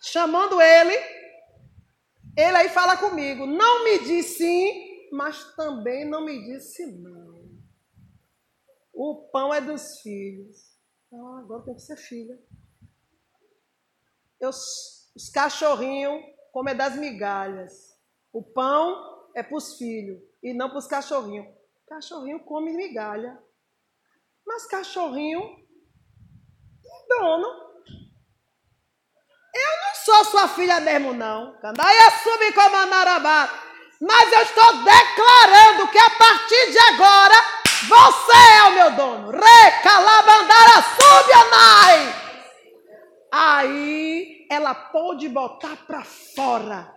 chamando 0.00 0.58
ele, 0.62 0.96
ele 2.34 2.56
aí 2.56 2.68
fala 2.70 2.96
comigo. 2.96 3.44
Não 3.44 3.84
me 3.84 3.98
disse 3.98 4.38
sim, 4.38 4.93
mas 5.14 5.54
também 5.54 6.04
não 6.04 6.24
me 6.24 6.44
disse 6.44 6.84
não. 6.98 7.48
O 8.92 9.28
pão 9.30 9.54
é 9.54 9.60
dos 9.60 10.00
filhos. 10.00 10.76
Ah, 11.12 11.38
agora 11.38 11.62
tem 11.64 11.74
que 11.76 11.82
ser 11.82 11.96
filha. 11.96 12.36
Eu, 14.40 14.50
os 14.50 15.28
cachorrinhos 15.32 16.20
comem 16.52 16.76
das 16.76 16.96
migalhas. 16.96 17.96
O 18.32 18.42
pão 18.42 19.30
é 19.36 19.42
para 19.42 19.56
os 19.56 19.78
filhos 19.78 20.20
e 20.42 20.52
não 20.52 20.68
para 20.68 20.78
os 20.78 20.88
cachorrinhos. 20.88 21.46
Cachorrinho 21.86 22.44
come 22.44 22.72
migalha. 22.72 23.40
Mas 24.44 24.66
cachorrinho 24.66 25.64
dono. 27.08 27.64
Eu 29.54 29.80
não 29.86 29.94
sou 30.04 30.24
sua 30.24 30.48
filha 30.48 30.80
mesmo, 30.80 31.14
não. 31.14 31.56
Candaia 31.60 32.10
sube 32.22 32.52
como 32.52 32.76
a 32.76 32.86
Mas 34.06 34.32
eu 34.32 34.42
estou 34.42 34.72
declarando 34.84 35.88
que 35.88 35.98
a 35.98 36.10
partir 36.10 36.70
de 36.72 36.78
agora 36.78 37.34
você 37.88 38.36
é 38.58 38.62
o 38.64 38.72
meu 38.72 38.90
dono. 38.90 39.30
Recalabandara 39.30 40.84
subianai. 41.00 42.14
Aí 43.32 44.46
ela 44.50 44.74
pôde 44.74 45.26
botar 45.28 45.76
para 45.86 46.04
fora 46.04 46.92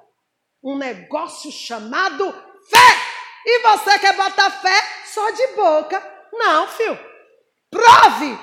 um 0.61 0.77
negócio 0.77 1.49
chamado 1.49 2.29
fé. 2.69 3.01
E 3.45 3.59
você 3.59 3.99
quer 3.99 4.13
botar 4.13 4.51
fé 4.51 4.83
só 5.05 5.29
de 5.31 5.47
boca. 5.55 6.03
Não, 6.33 6.67
filho. 6.67 6.99
Prove. 7.71 8.37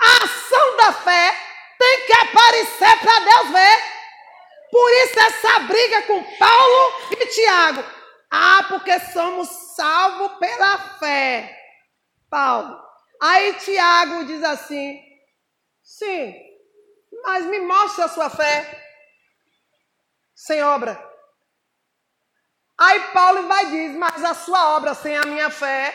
A 0.00 0.24
ação 0.24 0.76
da 0.76 0.92
fé 0.92 1.36
tem 1.80 2.06
que 2.06 2.12
aparecer 2.12 2.98
para 3.00 3.18
Deus 3.18 3.50
ver. 3.50 3.97
Por 4.70 4.90
isso 5.04 5.18
essa 5.20 5.60
briga 5.60 6.02
com 6.02 6.22
Paulo 6.38 6.92
e 7.12 7.26
Tiago. 7.26 7.84
Ah, 8.30 8.64
porque 8.68 8.98
somos 9.00 9.48
salvos 9.74 10.38
pela 10.38 10.78
fé. 10.98 11.54
Paulo. 12.30 12.78
Aí 13.20 13.54
Tiago 13.54 14.24
diz 14.26 14.42
assim: 14.44 15.00
sim, 15.82 16.34
mas 17.22 17.46
me 17.46 17.60
mostre 17.60 18.04
a 18.04 18.08
sua 18.08 18.30
fé 18.30 18.84
sem 20.34 20.62
obra. 20.62 21.06
Aí 22.78 23.00
Paulo 23.12 23.48
vai 23.48 23.66
dizer, 23.66 23.98
mas 23.98 24.24
a 24.24 24.34
sua 24.34 24.76
obra 24.76 24.94
sem 24.94 25.16
a 25.16 25.22
minha 25.22 25.50
fé 25.50 25.92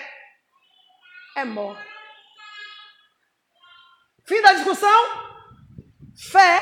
é 1.37 1.45
morta. 1.45 1.81
Fim 4.25 4.41
da 4.41 4.53
discussão? 4.53 5.23
Fé 6.29 6.61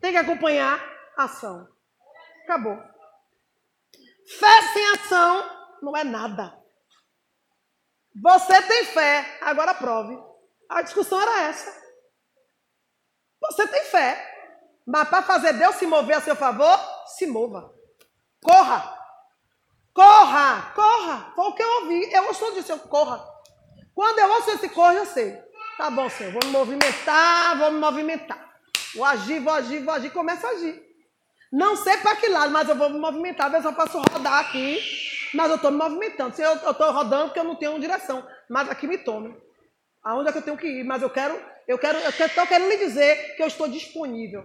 tem 0.00 0.12
que 0.12 0.18
acompanhar 0.18 0.97
ação. 1.24 1.68
Acabou. 2.44 2.76
Fé 4.38 4.62
sem 4.72 4.90
ação 4.90 5.58
não 5.82 5.96
é 5.96 6.04
nada. 6.04 6.56
Você 8.22 8.62
tem 8.62 8.84
fé, 8.86 9.38
agora 9.40 9.74
prove. 9.74 10.18
A 10.68 10.82
discussão 10.82 11.20
era 11.20 11.42
essa. 11.42 11.88
Você 13.40 13.66
tem 13.68 13.84
fé, 13.84 14.82
mas 14.86 15.08
para 15.08 15.22
fazer 15.22 15.52
Deus 15.54 15.76
se 15.76 15.86
mover 15.86 16.16
a 16.16 16.20
seu 16.20 16.36
favor, 16.36 16.78
se 17.06 17.26
mova. 17.26 17.74
Corra. 18.42 18.96
Corra, 19.94 20.72
corra. 20.74 21.32
Foi 21.34 21.44
o 21.46 21.54
que 21.54 21.62
eu 21.62 21.82
ouvi. 21.82 22.12
Eu 22.12 22.26
ouço 22.26 22.52
disso, 22.54 22.72
eu 22.72 22.78
corra. 22.80 23.24
Quando 23.94 24.18
eu 24.18 24.30
ouço 24.30 24.50
esse 24.50 24.68
corra, 24.68 24.94
eu 24.94 25.06
sei. 25.06 25.36
Tá 25.76 25.90
bom, 25.90 26.08
Senhor, 26.10 26.32
vou 26.32 26.44
me 26.44 26.50
movimentar, 26.50 27.56
vou 27.58 27.70
me 27.70 27.78
movimentar. 27.78 28.60
Vou 28.94 29.04
agir, 29.04 29.38
vou 29.40 29.52
agir, 29.52 29.84
vou 29.84 29.94
agir, 29.94 30.10
começa 30.10 30.46
a 30.46 30.50
agir. 30.50 30.87
Não 31.52 31.76
sei 31.76 31.96
para 31.98 32.16
que 32.16 32.28
lado, 32.28 32.52
mas 32.52 32.68
eu 32.68 32.76
vou 32.76 32.90
me 32.90 32.98
movimentar. 32.98 33.46
Às 33.46 33.52
vezes 33.52 33.66
eu 33.66 33.72
posso 33.72 33.98
rodar 33.98 34.40
aqui, 34.40 34.80
mas 35.34 35.48
eu 35.50 35.56
estou 35.56 35.70
me 35.70 35.78
movimentando. 35.78 36.34
Se 36.34 36.42
eu 36.42 36.54
estou 36.54 36.92
rodando 36.92 37.26
porque 37.26 37.40
eu 37.40 37.44
não 37.44 37.56
tenho 37.56 37.80
direção, 37.80 38.26
mas 38.48 38.68
aqui 38.68 38.86
me 38.86 38.98
tome. 38.98 39.34
Aonde 40.02 40.28
é 40.28 40.32
que 40.32 40.38
eu 40.38 40.42
tenho 40.42 40.56
que 40.56 40.66
ir? 40.66 40.84
Mas 40.84 41.02
eu 41.02 41.10
quero, 41.10 41.38
eu 41.66 41.78
quero, 41.78 41.98
eu 41.98 42.10
estou 42.10 42.46
querendo 42.46 42.68
lhe 42.68 42.78
dizer 42.78 43.36
que 43.36 43.42
eu 43.42 43.46
estou 43.46 43.68
disponível. 43.68 44.44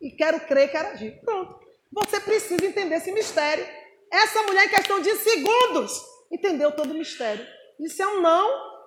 E 0.00 0.10
quero 0.10 0.40
crer, 0.40 0.70
quero 0.70 0.88
agir. 0.88 1.20
Pronto. 1.24 1.58
Você 1.92 2.20
precisa 2.20 2.64
entender 2.64 2.96
esse 2.96 3.10
mistério. 3.12 3.66
Essa 4.12 4.42
mulher, 4.42 4.66
em 4.66 4.70
questão 4.70 5.00
de 5.00 5.14
segundos, 5.16 5.92
entendeu 6.30 6.72
todo 6.72 6.92
o 6.92 6.98
mistério. 6.98 7.44
Isso 7.80 8.02
é 8.02 8.06
um 8.06 8.20
não. 8.20 8.78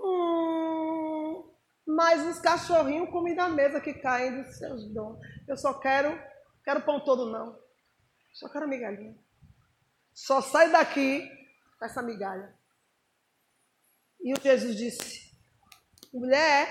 Hum, 0.00 1.44
mas 1.86 2.24
os 2.26 2.40
cachorrinhos 2.40 3.10
comem 3.10 3.34
da 3.34 3.48
mesa 3.48 3.80
que 3.80 3.94
caem 3.94 4.42
dos 4.42 4.56
seus 4.56 4.84
dons. 4.92 5.18
Eu 5.46 5.56
só 5.56 5.74
quero, 5.74 6.18
quero 6.68 6.82
pão 6.82 7.00
todo, 7.00 7.32
não. 7.32 7.58
Só 8.34 8.46
quero 8.46 8.68
migalhinha. 8.68 9.16
Só 10.12 10.42
sai 10.42 10.70
daqui 10.70 11.26
com 11.78 11.84
essa 11.86 12.02
migalha. 12.02 12.54
E 14.20 14.34
o 14.34 14.40
Jesus 14.42 14.76
disse: 14.76 15.32
mulher, 16.12 16.68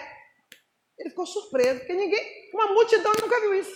ele 0.99 1.09
ficou 1.09 1.25
surpreso, 1.25 1.79
porque 1.79 1.95
ninguém, 1.95 2.51
uma 2.53 2.67
multidão 2.67 3.11
nunca 3.19 3.41
viu 3.41 3.55
isso. 3.55 3.75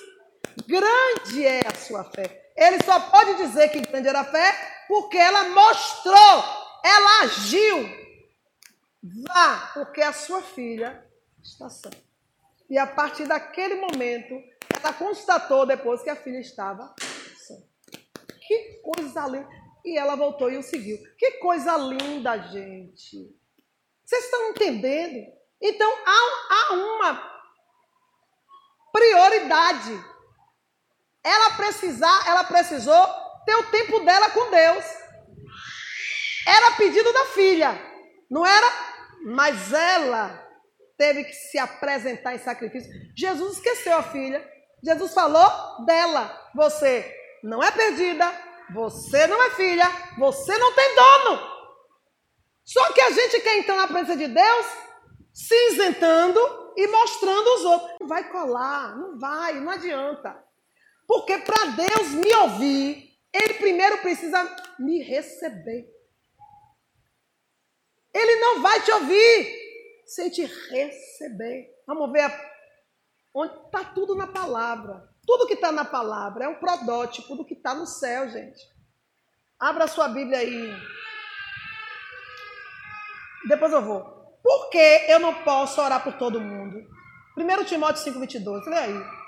Grande 0.67 1.43
é 1.43 1.61
a 1.65 1.73
sua 1.73 2.03
fé. 2.03 2.51
Ele 2.55 2.83
só 2.83 2.99
pode 3.09 3.37
dizer 3.37 3.69
que 3.69 3.81
grande 3.81 4.09
era 4.09 4.19
a 4.19 4.25
fé 4.25 4.85
porque 4.87 5.17
ela 5.17 5.49
mostrou, 5.49 6.43
ela 6.85 7.23
agiu. 7.23 8.01
Vá, 9.27 9.71
porque 9.73 10.03
a 10.03 10.13
sua 10.13 10.43
filha 10.43 11.03
está 11.41 11.67
sã. 11.67 11.89
E 12.69 12.77
a 12.77 12.85
partir 12.85 13.25
daquele 13.25 13.75
momento, 13.75 14.50
constatou 14.93 15.65
depois 15.65 16.01
que 16.01 16.09
a 16.09 16.15
filha 16.15 16.39
estava. 16.39 16.93
Que 18.47 18.81
coisa 18.81 19.27
linda. 19.27 19.49
E 19.83 19.97
ela 19.97 20.15
voltou 20.15 20.51
e 20.51 20.57
o 20.57 20.63
seguiu. 20.63 20.97
Que 21.17 21.39
coisa 21.39 21.75
linda, 21.77 22.37
gente. 22.37 23.35
Vocês 24.05 24.25
estão 24.25 24.49
entendendo? 24.49 25.31
Então 25.61 25.91
há, 26.05 26.47
há 26.49 26.73
uma 26.73 27.41
prioridade 28.91 30.11
ela 31.23 31.51
precisar, 31.51 32.27
ela 32.27 32.43
precisou 32.43 33.07
ter 33.45 33.55
o 33.55 33.69
tempo 33.69 33.99
dela 33.99 34.29
com 34.31 34.49
Deus. 34.49 34.85
Era 36.47 36.75
pedido 36.75 37.13
da 37.13 37.25
filha, 37.27 37.79
não 38.29 38.45
era? 38.45 38.67
Mas 39.25 39.71
ela 39.71 40.47
teve 40.97 41.23
que 41.23 41.33
se 41.33 41.59
apresentar 41.59 42.33
em 42.35 42.39
sacrifício. 42.39 42.91
Jesus 43.15 43.57
esqueceu 43.57 43.95
a 43.95 44.03
filha. 44.03 44.50
Jesus 44.83 45.13
falou 45.13 45.85
dela. 45.85 46.49
Você 46.55 47.05
não 47.43 47.61
é 47.63 47.71
perdida, 47.71 48.31
você 48.73 49.27
não 49.27 49.41
é 49.43 49.49
filha, 49.51 49.85
você 50.17 50.57
não 50.57 50.73
tem 50.73 50.95
dono. 50.95 51.51
Só 52.63 52.91
que 52.93 53.01
a 53.01 53.11
gente 53.11 53.39
quer 53.41 53.57
entrar 53.57 53.75
na 53.75 53.87
presença 53.87 54.17
de 54.17 54.27
Deus 54.27 54.65
se 55.33 55.55
isentando 55.71 56.73
e 56.77 56.87
mostrando 56.87 57.55
os 57.55 57.65
outros. 57.65 57.91
Não 57.99 58.07
vai 58.07 58.29
colar, 58.29 58.97
não 58.97 59.19
vai, 59.19 59.53
não 59.59 59.71
adianta. 59.71 60.43
Porque 61.07 61.37
para 61.39 61.65
Deus 61.65 62.09
me 62.09 62.33
ouvir, 62.35 63.17
Ele 63.33 63.53
primeiro 63.55 63.97
precisa 63.99 64.43
me 64.79 65.01
receber. 65.01 65.89
Ele 68.13 68.35
não 68.37 68.61
vai 68.61 68.81
te 68.81 68.91
ouvir 68.91 69.61
sem 70.05 70.29
te 70.29 70.45
receber. 70.45 71.69
Vamos 71.87 72.11
ver 72.11 72.29
onde 73.33 73.53
está 73.65 73.83
tudo 73.83 74.15
na 74.15 74.27
palavra. 74.27 75.09
Tudo 75.25 75.47
que 75.47 75.53
está 75.53 75.71
na 75.71 75.85
palavra 75.85 76.45
é 76.45 76.47
um 76.47 76.59
protótipo 76.59 77.35
do 77.35 77.45
que 77.45 77.53
está 77.53 77.73
no 77.73 77.85
céu, 77.85 78.29
gente. 78.29 78.59
Abra 79.59 79.87
sua 79.87 80.07
Bíblia 80.07 80.39
aí. 80.39 80.73
Depois 83.47 83.71
eu 83.71 83.81
vou. 83.81 84.21
Por 84.43 84.69
que 84.69 85.05
eu 85.07 85.19
não 85.19 85.43
posso 85.43 85.79
orar 85.81 86.03
por 86.03 86.13
todo 86.13 86.41
mundo? 86.41 86.83
1 87.37 87.65
Timóteo 87.65 88.03
5, 88.03 88.19
22. 88.19 88.65
Lê 88.65 88.77
aí. 88.77 89.21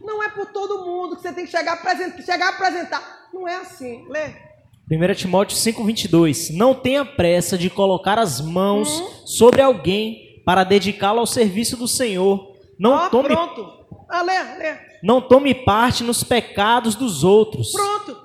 Não 0.00 0.22
é 0.22 0.30
por 0.30 0.46
todo 0.52 0.84
mundo 0.84 1.16
que 1.16 1.22
você 1.22 1.32
tem 1.32 1.44
que 1.44 1.50
chegar 1.50 1.74
apresentar. 1.74 2.22
Chegar 2.22 2.48
apresentar. 2.48 3.28
Não 3.32 3.46
é 3.46 3.56
assim. 3.56 4.06
Lê. 4.08 4.43
1 4.90 5.14
Timóteo 5.14 5.56
5,22 5.56 6.54
Não 6.54 6.74
tenha 6.74 7.04
pressa 7.04 7.56
de 7.56 7.70
colocar 7.70 8.18
as 8.18 8.40
mãos 8.40 9.00
hum. 9.00 9.26
sobre 9.26 9.62
alguém 9.62 10.42
para 10.44 10.62
dedicá-lo 10.62 11.20
ao 11.20 11.26
serviço 11.26 11.76
do 11.76 11.88
Senhor. 11.88 12.54
Não 12.78 13.06
oh, 13.06 13.10
tome 13.10 13.28
pronto. 13.28 13.86
Ah, 14.10 14.22
lê, 14.22 14.42
lê. 14.58 14.78
Não 15.02 15.20
tome 15.20 15.54
parte 15.54 16.04
nos 16.04 16.22
pecados 16.22 16.94
dos 16.94 17.24
outros. 17.24 17.72
Pronto. 17.72 18.22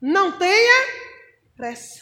Não 0.00 0.32
tenha 0.32 0.86
pressa. 1.56 2.00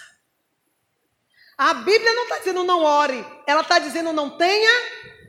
A 1.57 1.75
Bíblia 1.75 2.13
não 2.15 2.25
está 2.25 2.39
dizendo 2.39 2.65
não 2.65 2.83
ore, 2.83 3.25
ela 3.47 3.61
está 3.61 3.79
dizendo 3.79 4.13
não 4.13 4.37
tenha 4.37 4.71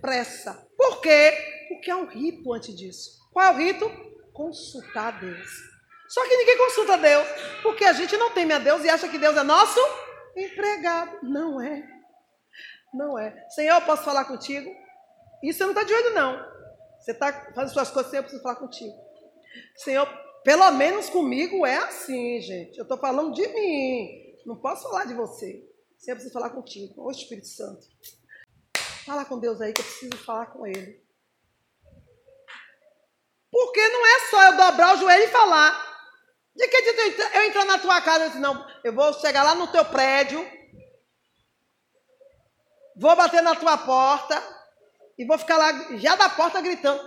pressa. 0.02 0.68
Por 0.76 1.02
quê? 1.02 1.34
Porque 1.70 1.90
há 1.90 1.98
um 1.98 2.08
rito 2.08 2.52
antes 2.54 2.76
disso. 2.76 3.12
Qual 3.32 3.46
é 3.46 3.52
o 3.52 3.58
rito? 3.58 3.92
Consultar 4.34 5.14
a 5.14 5.20
Deus. 5.20 5.75
Só 6.08 6.24
que 6.28 6.38
ninguém 6.38 6.58
consulta 6.58 6.98
Deus, 6.98 7.28
porque 7.64 7.86
a 7.86 7.94
gente 7.94 8.16
não 8.18 8.32
teme 8.32 8.54
a 8.54 8.60
Deus 8.60 8.84
e 8.84 8.90
acha 8.90 9.08
que 9.08 9.18
Deus 9.18 9.36
é 9.36 9.44
nosso 9.44 9.80
empregado. 10.36 11.20
Não 11.24 11.62
é. 11.62 11.84
Não 12.94 13.18
é. 13.18 13.46
Senhor, 13.50 13.76
eu 13.76 13.86
posso 13.86 14.04
falar 14.04 14.26
contigo? 14.26 14.70
Isso 15.44 15.60
você 15.60 15.64
não 15.64 15.72
está 15.72 15.84
de 15.84 15.94
olho, 15.94 16.14
não. 16.14 16.56
Você 17.00 17.12
está 17.12 17.32
fazendo 17.54 17.74
suas 17.74 17.92
coisas, 17.92 18.10
Senhor, 18.10 18.20
eu 18.22 18.24
preciso 18.24 18.44
falar 18.44 18.56
contigo. 18.56 18.94
Senhor, 19.76 20.08
pelo 20.44 20.72
menos 20.72 21.10
comigo 21.10 21.66
é 21.66 21.78
assim, 21.78 22.40
gente. 22.42 22.78
Eu 22.78 22.84
estou 22.84 22.98
falando 22.98 23.34
de 23.34 23.48
mim. 23.48 24.36
Não 24.46 24.56
posso 24.56 24.84
falar 24.84 25.06
de 25.06 25.14
você. 25.14 25.68
Senhor, 25.98 26.14
eu 26.14 26.16
preciso 26.16 26.34
falar 26.34 26.52
contigo. 26.52 26.94
Ô 26.98 27.12
Espírito 27.12 27.48
Santo. 27.48 27.88
Fala 29.06 29.26
com 29.26 29.40
Deus 29.40 29.62
aí 29.62 29.74
que 29.74 29.82
eu 29.82 29.86
preciso 29.86 30.18
falar 30.24 30.48
com 30.48 30.66
Ele. 30.66 31.04
Porque 33.52 33.88
não 33.88 34.06
é 34.06 34.20
só 34.30 34.44
eu 34.44 34.58
dobrar 34.58 34.96
o 34.96 34.98
joelho 34.98 35.24
e 35.24 35.28
falar. 35.28 35.85
De 36.56 36.68
que 36.68 36.78
eu 36.78 37.44
entrar 37.44 37.66
na 37.66 37.80
tua 37.80 38.02
casa 38.02 38.26
e 38.26 38.28
dizer, 38.30 38.40
não, 38.40 38.66
eu 38.84 38.94
vou 38.94 39.14
chegar 39.14 39.44
lá 39.44 39.56
no 39.56 39.68
teu 39.68 39.84
prédio, 39.84 40.40
vou 42.96 43.16
bater 43.16 43.42
na 43.42 43.56
tua 43.56 43.78
porta 43.78 44.42
e 45.18 45.26
vou 45.26 45.38
ficar 45.38 45.58
lá 45.58 45.98
já 45.98 46.16
da 46.16 46.30
porta 46.30 46.62
gritando. 46.62 47.02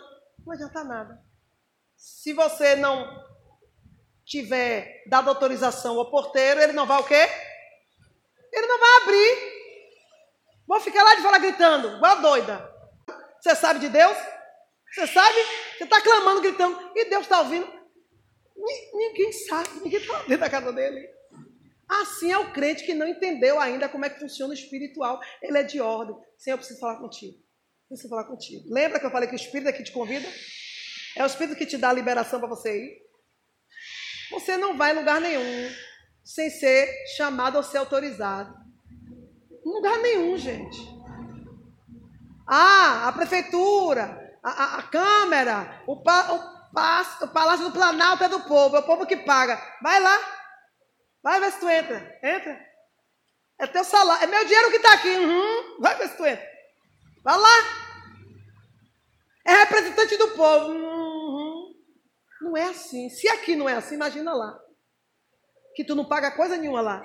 Não 0.45 0.53
adianta 0.53 0.85
nada. 0.85 1.19
Se 1.97 2.33
você 2.35 2.77
não 2.77 3.27
tiver 4.25 5.03
dado 5.07 5.31
autorização 5.31 5.99
ao 5.99 6.11
porteiro, 6.11 6.61
ele 6.61 6.75
não 6.75 6.87
vai 6.87 7.01
o 7.01 7.05
quê? 7.05 7.29
Ele 8.53 8.67
não 8.67 8.79
vai 8.79 8.97
abrir. 9.03 9.59
Vou 10.67 10.81
ficar 10.81 11.03
lá 11.03 11.15
de 11.15 11.23
fora 11.23 11.39
gritando, 11.39 11.97
igual 11.97 12.21
doida. 12.21 12.71
Você 13.41 13.55
sabe 13.55 13.81
de 13.81 13.89
Deus? 13.89 14.17
Você 14.93 15.07
sabe? 15.07 15.39
Você 15.77 15.85
está 15.85 16.03
clamando, 16.03 16.43
gritando, 16.43 16.93
e 16.95 17.07
Deus 17.07 17.23
está 17.23 17.41
ouvindo. 17.41 17.78
Ninguém 18.93 19.33
sabe, 19.33 19.69
ninguém 19.85 20.01
está 20.01 20.19
dentro 20.23 20.39
da 20.39 20.51
casa 20.51 20.73
dele. 20.73 21.09
Assim 21.89 22.31
é 22.31 22.39
o 22.39 22.53
crente 22.53 22.85
que 22.85 22.93
não 22.93 23.07
entendeu 23.07 23.59
ainda 23.59 23.89
como 23.89 24.05
é 24.05 24.11
que 24.11 24.21
funciona 24.21 24.51
o 24.51 24.55
espiritual. 24.55 25.21
Ele 25.41 25.57
é 25.57 25.63
de 25.63 25.81
ordem. 25.81 26.17
Senhor, 26.37 26.55
eu 26.55 26.59
preciso 26.59 26.81
falar 26.81 26.97
contigo. 26.97 27.35
Eu 27.35 27.89
preciso 27.89 28.09
falar 28.11 28.25
contigo. 28.25 28.65
Lembra 28.69 29.01
que 29.01 29.07
eu 29.07 29.11
falei 29.11 29.29
que 29.29 29.35
o 29.35 29.37
Espírito 29.37 29.69
aqui 29.69 29.83
te 29.83 29.93
convida? 29.93 30.29
É 31.17 31.23
o 31.23 31.27
Espírito 31.27 31.57
que 31.57 31.65
te 31.65 31.79
dá 31.79 31.89
a 31.89 31.95
liberação 31.95 32.39
para 32.39 32.49
você 32.49 32.85
ir. 32.85 33.09
Você 34.31 34.59
não 34.59 34.77
vai 34.77 34.93
em 34.93 34.99
lugar 34.99 35.21
nenhum 35.21 35.71
sem 36.23 36.51
ser 36.51 36.87
chamado 37.17 37.57
ou 37.57 37.63
ser 37.63 37.79
autorizado. 37.79 38.55
Em 39.65 39.71
lugar 39.71 39.99
nenhum, 40.01 40.37
gente. 40.37 40.79
Ah, 42.47 43.09
a 43.09 43.13
prefeitura, 43.13 44.37
a, 44.43 44.51
a, 44.51 44.79
a 44.79 44.83
Câmara, 44.83 45.83
o, 45.87 46.03
pa, 46.03 46.33
o, 46.33 46.58
o 46.71 47.29
Palácio 47.29 47.67
do 47.67 47.73
Planalto 47.73 48.25
é 48.25 48.29
do 48.29 48.41
povo, 48.41 48.77
é 48.77 48.81
o 48.81 48.87
povo 48.87 49.07
que 49.07 49.17
paga. 49.17 49.61
Vai 49.83 50.01
lá. 50.01 50.19
Vai 51.23 51.41
ver 51.41 51.53
se 51.53 51.61
tu 51.61 51.69
entra. 51.69 52.19
Entra. 52.23 52.69
É 53.59 53.67
teu 53.67 53.85
salário. 53.85 54.25
É 54.25 54.27
meu 54.27 54.45
dinheiro 54.45 54.71
que 54.71 54.77
está 54.77 54.93
aqui. 54.93 55.09
Uhum. 55.09 55.81
Vai 55.81 55.97
ver 55.97 56.09
se 56.09 56.17
tu 56.17 56.27
entra. 56.27 56.47
Vai 57.25 57.37
lá. 57.37 57.89
É 59.45 59.53
representante 59.57 60.17
do 60.17 60.29
povo. 60.29 60.73
Uhum. 60.73 61.75
Não 62.41 62.57
é 62.57 62.65
assim. 62.65 63.09
Se 63.11 63.29
aqui 63.29 63.57
não 63.57 63.69
é 63.69 63.75
assim, 63.75 63.95
imagina 63.95 64.33
lá. 64.33 64.59
Que 65.75 65.85
tu 65.85 65.95
não 65.95 66.05
paga 66.05 66.31
coisa 66.31 66.57
nenhuma 66.57 66.81
lá. 66.81 67.03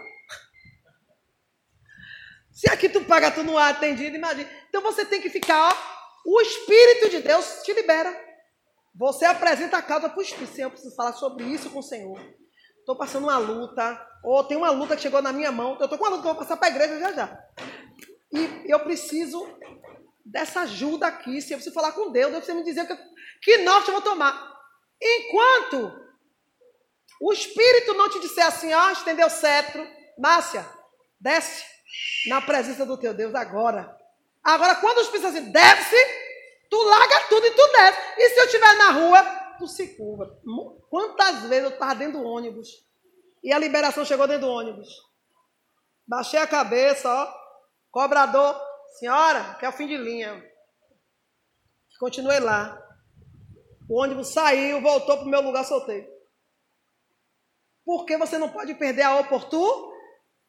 Se 2.51 2.69
aqui 2.69 2.87
tu 2.87 3.03
paga, 3.05 3.31
tu 3.31 3.43
não 3.43 3.59
é 3.59 3.71
atendido, 3.71 4.15
imagina. 4.15 4.49
Então 4.69 4.81
você 4.81 5.03
tem 5.05 5.21
que 5.21 5.29
ficar, 5.29 5.69
ó. 5.69 5.93
O 6.25 6.39
Espírito 6.41 7.09
de 7.09 7.19
Deus 7.21 7.63
te 7.63 7.73
libera. 7.73 8.32
Você 8.95 9.25
apresenta 9.25 9.77
a 9.77 9.81
causa 9.81 10.09
para 10.09 10.19
o 10.19 10.21
Espírito. 10.21 10.53
Senhor, 10.53 10.67
eu 10.67 10.71
preciso 10.71 10.95
falar 10.95 11.13
sobre 11.13 11.45
isso 11.45 11.69
com 11.69 11.79
o 11.79 11.83
Senhor. 11.83 12.19
Estou 12.79 12.95
passando 12.95 13.23
uma 13.23 13.37
luta. 13.37 13.99
Ou 14.23 14.43
tem 14.43 14.57
uma 14.57 14.69
luta 14.69 14.95
que 14.95 15.01
chegou 15.01 15.21
na 15.21 15.33
minha 15.33 15.51
mão. 15.51 15.77
Eu 15.79 15.85
estou 15.85 15.97
com 15.97 16.05
uma 16.05 16.11
luta 16.11 16.21
que 16.21 16.27
eu 16.27 16.33
vou 16.33 16.41
passar 16.41 16.57
para 16.57 16.67
a 16.67 16.71
igreja 16.71 16.99
já 16.99 17.11
já. 17.13 17.39
E 18.31 18.71
eu 18.71 18.79
preciso 18.81 19.47
dessa 20.25 20.61
ajuda 20.61 21.07
aqui. 21.07 21.41
Se 21.41 21.53
eu 21.53 21.57
preciso 21.57 21.73
falar 21.73 21.91
com 21.91 22.11
Deus, 22.11 22.31
Deus 22.31 22.45
precisa 22.45 22.57
me 22.57 22.63
dizer 22.63 22.87
que, 22.87 22.97
que 23.41 23.57
norte 23.59 23.87
eu 23.87 23.93
vou 23.93 24.01
tomar. 24.01 24.53
Enquanto 25.01 25.91
o 27.21 27.33
Espírito 27.33 27.93
não 27.93 28.09
te 28.09 28.19
disser 28.19 28.45
assim, 28.45 28.73
ó, 28.73 28.91
estendeu 28.91 29.27
o 29.27 29.29
cetro, 29.29 29.87
Márcia, 30.17 30.67
desce 31.19 31.63
na 32.27 32.41
presença 32.41 32.85
do 32.85 32.97
teu 32.97 33.13
Deus 33.13 33.35
agora. 33.35 33.95
Agora, 34.43 34.75
quando 34.75 34.97
o 34.97 35.01
Espírito 35.01 35.31
diz 35.31 35.37
assim, 35.37 35.51
desce, 35.51 35.95
tu 36.73 36.83
larga 36.85 37.27
tudo 37.29 37.45
e 37.45 37.51
tu 37.51 37.67
desce. 37.67 37.99
E 38.17 38.29
se 38.29 38.39
eu 38.39 38.45
estiver 38.45 38.77
na 38.77 38.91
rua, 38.91 39.23
tu 39.59 39.67
se 39.67 39.95
curva. 39.95 40.25
Quantas 40.89 41.43
vezes 41.43 41.65
eu 41.65 41.69
estava 41.69 41.93
dentro 41.93 42.19
do 42.19 42.25
ônibus 42.25 42.67
e 43.43 43.53
a 43.53 43.59
liberação 43.59 44.03
chegou 44.03 44.27
dentro 44.27 44.47
do 44.47 44.51
ônibus? 44.51 44.89
Baixei 46.07 46.39
a 46.39 46.47
cabeça, 46.47 47.07
ó, 47.07 47.31
cobrador, 47.91 48.59
senhora, 48.97 49.53
que 49.59 49.65
é 49.65 49.69
o 49.69 49.71
fim 49.71 49.85
de 49.85 49.95
linha. 49.95 50.43
Continuei 51.99 52.39
lá. 52.39 52.75
O 53.87 54.01
ônibus 54.01 54.29
saiu, 54.29 54.81
voltou 54.81 55.17
para 55.17 55.27
o 55.27 55.29
meu 55.29 55.41
lugar, 55.41 55.63
soltei. 55.63 56.11
Porque 57.85 58.17
você 58.17 58.39
não 58.39 58.49
pode 58.49 58.73
perder 58.73 59.03
a 59.03 59.19
oportunidade? 59.19 59.93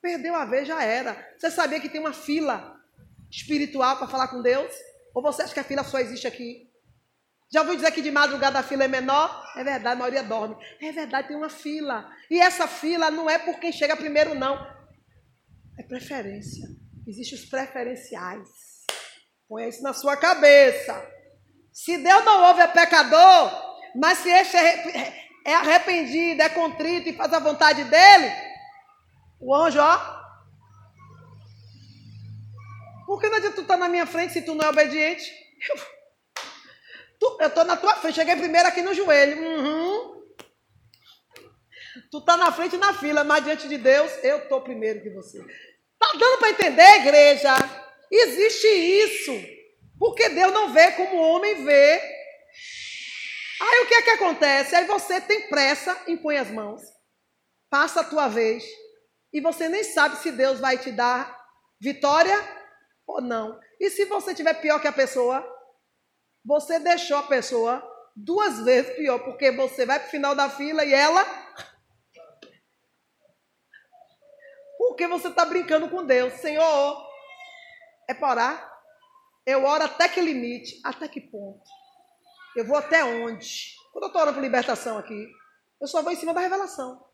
Perdeu 0.00 0.34
a 0.34 0.44
vez, 0.44 0.68
já 0.68 0.82
era. 0.82 1.16
Você 1.38 1.50
sabia 1.50 1.80
que 1.80 1.88
tem 1.88 2.00
uma 2.00 2.12
fila 2.12 2.78
espiritual 3.30 3.96
para 3.96 4.06
falar 4.06 4.28
com 4.28 4.42
Deus? 4.42 4.72
Ou 5.14 5.22
você 5.22 5.42
acha 5.42 5.54
que 5.54 5.60
a 5.60 5.64
fila 5.64 5.84
só 5.84 5.98
existe 5.98 6.26
aqui? 6.26 6.68
Já 7.52 7.60
ouviu 7.60 7.76
dizer 7.76 7.92
que 7.92 8.02
de 8.02 8.10
madrugada 8.10 8.58
a 8.58 8.62
fila 8.64 8.84
é 8.84 8.88
menor? 8.88 9.44
É 9.56 9.62
verdade, 9.62 9.94
a 9.94 9.98
maioria 9.98 10.24
dorme. 10.24 10.56
É 10.82 10.90
verdade, 10.90 11.28
tem 11.28 11.36
uma 11.36 11.48
fila. 11.48 12.10
E 12.28 12.40
essa 12.40 12.66
fila 12.66 13.10
não 13.10 13.30
é 13.30 13.38
por 13.38 13.60
quem 13.60 13.70
chega 13.70 13.96
primeiro, 13.96 14.34
não. 14.34 14.56
É 15.78 15.82
preferência. 15.84 16.66
Existem 17.06 17.38
os 17.38 17.44
preferenciais. 17.44 18.48
Põe 19.48 19.68
isso 19.68 19.82
na 19.82 19.92
sua 19.92 20.16
cabeça. 20.16 21.00
Se 21.72 21.98
Deus 21.98 22.24
não 22.24 22.48
ouve 22.48 22.60
é 22.60 22.66
pecador, 22.66 23.52
mas 23.94 24.18
se 24.18 24.30
este 24.30 24.56
é, 24.56 25.54
arrependido, 25.54 26.42
é 26.42 26.48
contrito 26.48 27.08
e 27.08 27.16
faz 27.16 27.32
a 27.32 27.38
vontade 27.38 27.84
dele, 27.84 28.32
o 29.40 29.54
anjo, 29.54 29.78
ó. 29.80 30.23
Por 33.06 33.20
que 33.20 33.28
não 33.28 33.36
adianta 33.36 33.56
tu 33.56 33.62
estar 33.62 33.74
tá 33.74 33.80
na 33.80 33.88
minha 33.88 34.06
frente 34.06 34.32
se 34.32 34.42
tu 34.42 34.54
não 34.54 34.64
é 34.64 34.68
obediente? 34.68 35.32
Eu, 37.40 37.48
estou 37.48 37.64
na 37.64 37.76
tua 37.76 37.94
frente, 37.96 38.16
cheguei 38.16 38.36
primeiro 38.36 38.68
aqui 38.68 38.82
no 38.82 38.94
joelho. 38.94 39.40
Uhum. 39.40 40.14
Tu 42.10 42.18
está 42.18 42.36
na 42.36 42.52
frente 42.52 42.76
na 42.76 42.92
fila, 42.92 43.24
mas 43.24 43.44
diante 43.44 43.68
de 43.68 43.78
Deus, 43.78 44.12
eu 44.22 44.38
estou 44.38 44.60
primeiro 44.60 45.02
que 45.02 45.10
você. 45.10 45.38
Tá 45.98 46.12
dando 46.18 46.38
para 46.38 46.50
entender, 46.50 47.00
igreja? 47.00 47.54
Existe 48.10 48.66
isso. 48.66 49.32
Porque 49.98 50.28
Deus 50.28 50.52
não 50.52 50.72
vê 50.72 50.92
como 50.92 51.16
o 51.16 51.28
homem 51.34 51.64
vê. 51.64 52.00
Aí 53.60 53.80
o 53.84 53.86
que 53.86 53.94
é 53.94 54.02
que 54.02 54.10
acontece? 54.10 54.74
Aí 54.74 54.84
você 54.84 55.20
tem 55.20 55.48
pressa, 55.48 55.96
impõe 56.08 56.36
as 56.36 56.50
mãos, 56.50 56.82
passa 57.70 58.00
a 58.00 58.04
tua 58.04 58.28
vez, 58.28 58.64
e 59.32 59.40
você 59.40 59.68
nem 59.68 59.82
sabe 59.82 60.16
se 60.16 60.30
Deus 60.30 60.60
vai 60.60 60.76
te 60.76 60.90
dar 60.92 61.36
vitória 61.80 62.36
ou 63.06 63.20
não. 63.20 63.60
E 63.78 63.90
se 63.90 64.04
você 64.04 64.34
tiver 64.34 64.54
pior 64.54 64.80
que 64.80 64.88
a 64.88 64.92
pessoa, 64.92 65.44
você 66.44 66.78
deixou 66.78 67.16
a 67.16 67.22
pessoa 67.22 67.82
duas 68.14 68.60
vezes 68.60 68.94
pior, 68.96 69.18
porque 69.20 69.50
você 69.50 69.84
vai 69.84 69.98
para 69.98 70.08
o 70.08 70.10
final 70.10 70.34
da 70.34 70.48
fila 70.48 70.84
e 70.84 70.92
ela. 70.92 71.24
Porque 74.78 75.06
você 75.06 75.28
está 75.28 75.44
brincando 75.44 75.88
com 75.88 76.04
Deus. 76.04 76.34
Senhor, 76.34 77.06
é 78.08 78.14
para 78.14 78.30
orar? 78.30 78.74
Eu 79.46 79.64
oro 79.64 79.84
até 79.84 80.08
que 80.08 80.20
limite, 80.20 80.80
até 80.84 81.08
que 81.08 81.20
ponto. 81.20 81.64
Eu 82.56 82.64
vou 82.64 82.76
até 82.76 83.04
onde? 83.04 83.74
Quando 83.92 84.04
eu 84.04 84.06
estou 84.08 84.22
orando 84.22 84.36
por 84.36 84.42
libertação 84.42 84.96
aqui, 84.96 85.28
eu 85.80 85.86
só 85.86 86.02
vou 86.02 86.12
em 86.12 86.16
cima 86.16 86.32
da 86.32 86.40
revelação. 86.40 87.04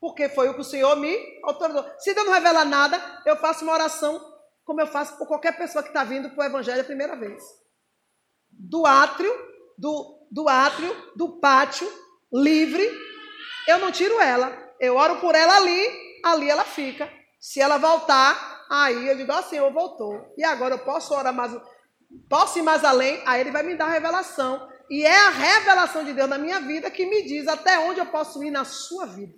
Porque 0.00 0.28
foi 0.28 0.48
o 0.48 0.54
que 0.54 0.60
o 0.60 0.64
Senhor 0.64 0.96
me 0.96 1.16
autorizou. 1.44 1.84
Se 1.98 2.14
Deus 2.14 2.26
não 2.26 2.34
revela 2.34 2.64
nada, 2.64 3.22
eu 3.24 3.36
faço 3.36 3.64
uma 3.64 3.72
oração 3.72 4.27
como 4.68 4.82
eu 4.82 4.86
faço 4.86 5.16
por 5.16 5.26
qualquer 5.26 5.56
pessoa 5.56 5.82
que 5.82 5.88
está 5.88 6.04
vindo 6.04 6.28
para 6.28 6.44
o 6.44 6.46
Evangelho 6.46 6.82
a 6.82 6.84
primeira 6.84 7.16
vez. 7.16 7.42
Do 8.50 8.84
átrio, 8.84 9.32
do, 9.78 10.28
do 10.30 10.46
átrio, 10.46 10.94
do 11.16 11.40
pátio, 11.40 11.90
livre, 12.30 12.86
eu 13.66 13.78
não 13.78 13.90
tiro 13.90 14.20
ela. 14.20 14.52
Eu 14.78 14.94
oro 14.94 15.22
por 15.22 15.34
ela 15.34 15.56
ali, 15.56 16.20
ali 16.22 16.50
ela 16.50 16.66
fica. 16.66 17.10
Se 17.40 17.62
ela 17.62 17.78
voltar, 17.78 18.66
aí 18.68 19.08
eu 19.08 19.16
digo, 19.16 19.32
ó 19.32 19.38
oh, 19.38 19.42
Senhor, 19.42 19.72
voltou. 19.72 20.34
E 20.36 20.44
agora 20.44 20.74
eu 20.74 20.80
posso 20.80 21.14
orar 21.14 21.32
mais, 21.32 21.58
posso 22.28 22.58
ir 22.58 22.62
mais 22.62 22.84
além, 22.84 23.22
aí 23.24 23.40
ele 23.40 23.50
vai 23.50 23.62
me 23.62 23.74
dar 23.74 23.86
a 23.86 23.92
revelação. 23.92 24.68
E 24.90 25.02
é 25.02 25.16
a 25.28 25.30
revelação 25.30 26.04
de 26.04 26.12
Deus 26.12 26.28
na 26.28 26.36
minha 26.36 26.60
vida 26.60 26.90
que 26.90 27.06
me 27.06 27.22
diz 27.22 27.48
até 27.48 27.78
onde 27.78 28.00
eu 28.00 28.06
posso 28.06 28.44
ir 28.44 28.50
na 28.50 28.66
sua 28.66 29.06
vida. 29.06 29.34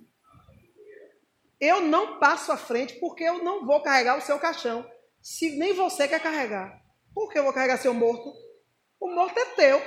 Eu 1.57 1.79
não 1.79 2.19
passo 2.19 2.51
à 2.51 2.57
frente 2.57 2.99
porque 2.99 3.23
eu 3.23 3.41
não 3.41 3.65
vou 3.65 3.81
carregar 3.81 4.17
o 4.17 4.21
seu 4.21 4.37
caixão. 4.37 4.85
Se 5.21 5.51
nem 5.51 5.73
você 5.73 6.07
quer 6.07 6.21
carregar. 6.21 6.81
Por 7.13 7.31
que 7.31 7.37
eu 7.37 7.43
vou 7.43 7.53
carregar 7.53 7.77
seu 7.77 7.93
morto? 7.93 8.33
O 8.99 9.09
morto 9.09 9.37
é 9.37 9.45
teu. 9.55 9.81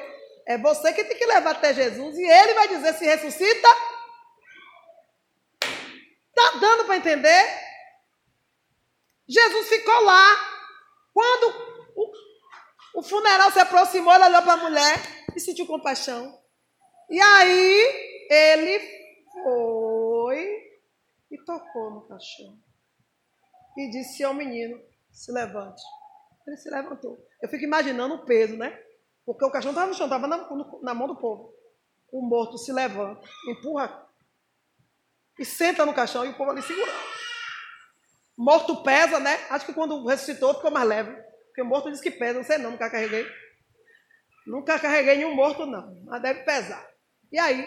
É 0.46 0.58
você 0.58 0.92
que 0.92 1.04
tem 1.04 1.16
que 1.16 1.26
levar 1.26 1.52
até 1.52 1.72
Jesus 1.72 2.16
e 2.16 2.22
ele 2.22 2.54
vai 2.54 2.68
dizer 2.68 2.94
se 2.94 3.04
ressuscita. 3.04 3.68
Tá 6.34 6.58
dando 6.60 6.84
para 6.84 6.96
entender? 6.96 7.64
Jesus 9.26 9.68
ficou 9.68 10.00
lá. 10.02 10.54
Quando 11.12 11.46
o, 11.96 12.12
o 12.98 13.02
funeral 13.02 13.50
se 13.50 13.58
aproximou, 13.58 14.12
ele 14.14 14.24
olhou 14.24 14.42
para 14.42 14.52
a 14.52 14.68
mulher 14.68 14.96
e 15.34 15.40
sentiu 15.40 15.66
compaixão. 15.66 16.38
E 17.08 17.20
aí 17.20 18.26
ele 18.30 18.78
foi 19.32 20.64
e 21.30 21.38
tocou 21.44 21.90
no 21.90 22.08
cachorro. 22.08 22.58
E 23.76 23.90
disse 23.90 24.22
ao 24.22 24.34
menino: 24.34 24.80
se 25.14 25.32
levante. 25.32 25.82
Ele 26.46 26.56
se 26.56 26.68
levantou. 26.68 27.16
Eu 27.40 27.48
fico 27.48 27.64
imaginando 27.64 28.14
o 28.14 28.24
peso, 28.24 28.56
né? 28.56 28.78
Porque 29.24 29.44
o 29.44 29.50
cachorro 29.50 29.72
estava 29.72 29.88
no 29.88 29.94
chão, 29.94 30.06
estava 30.06 30.26
na, 30.26 30.48
na, 30.82 30.94
mão 30.94 31.08
do 31.08 31.16
povo. 31.16 31.54
O 32.12 32.20
morto 32.20 32.58
se 32.58 32.72
levanta, 32.72 33.26
empurra 33.48 34.06
e 35.38 35.44
senta 35.44 35.86
no 35.86 35.94
caixão 35.94 36.24
e 36.24 36.28
o 36.28 36.36
povo 36.36 36.50
ali 36.50 36.62
segurando. 36.62 37.14
Morto 38.36 38.82
pesa, 38.82 39.18
né? 39.18 39.46
Acho 39.48 39.64
que 39.64 39.72
quando 39.72 40.04
ressuscitou 40.04 40.54
ficou 40.54 40.70
mais 40.70 40.86
leve. 40.86 41.14
Porque 41.46 41.62
o 41.62 41.64
morto 41.64 41.90
diz 41.90 42.00
que 42.00 42.10
pesa, 42.10 42.38
não 42.38 42.44
sei 42.44 42.58
não, 42.58 42.72
nunca 42.72 42.90
carreguei. 42.90 43.26
Nunca 44.46 44.78
carreguei 44.78 45.16
nenhum 45.16 45.34
morto, 45.34 45.64
não. 45.64 46.02
Mas 46.04 46.20
deve 46.20 46.42
pesar. 46.42 46.86
E 47.32 47.38
aí, 47.38 47.66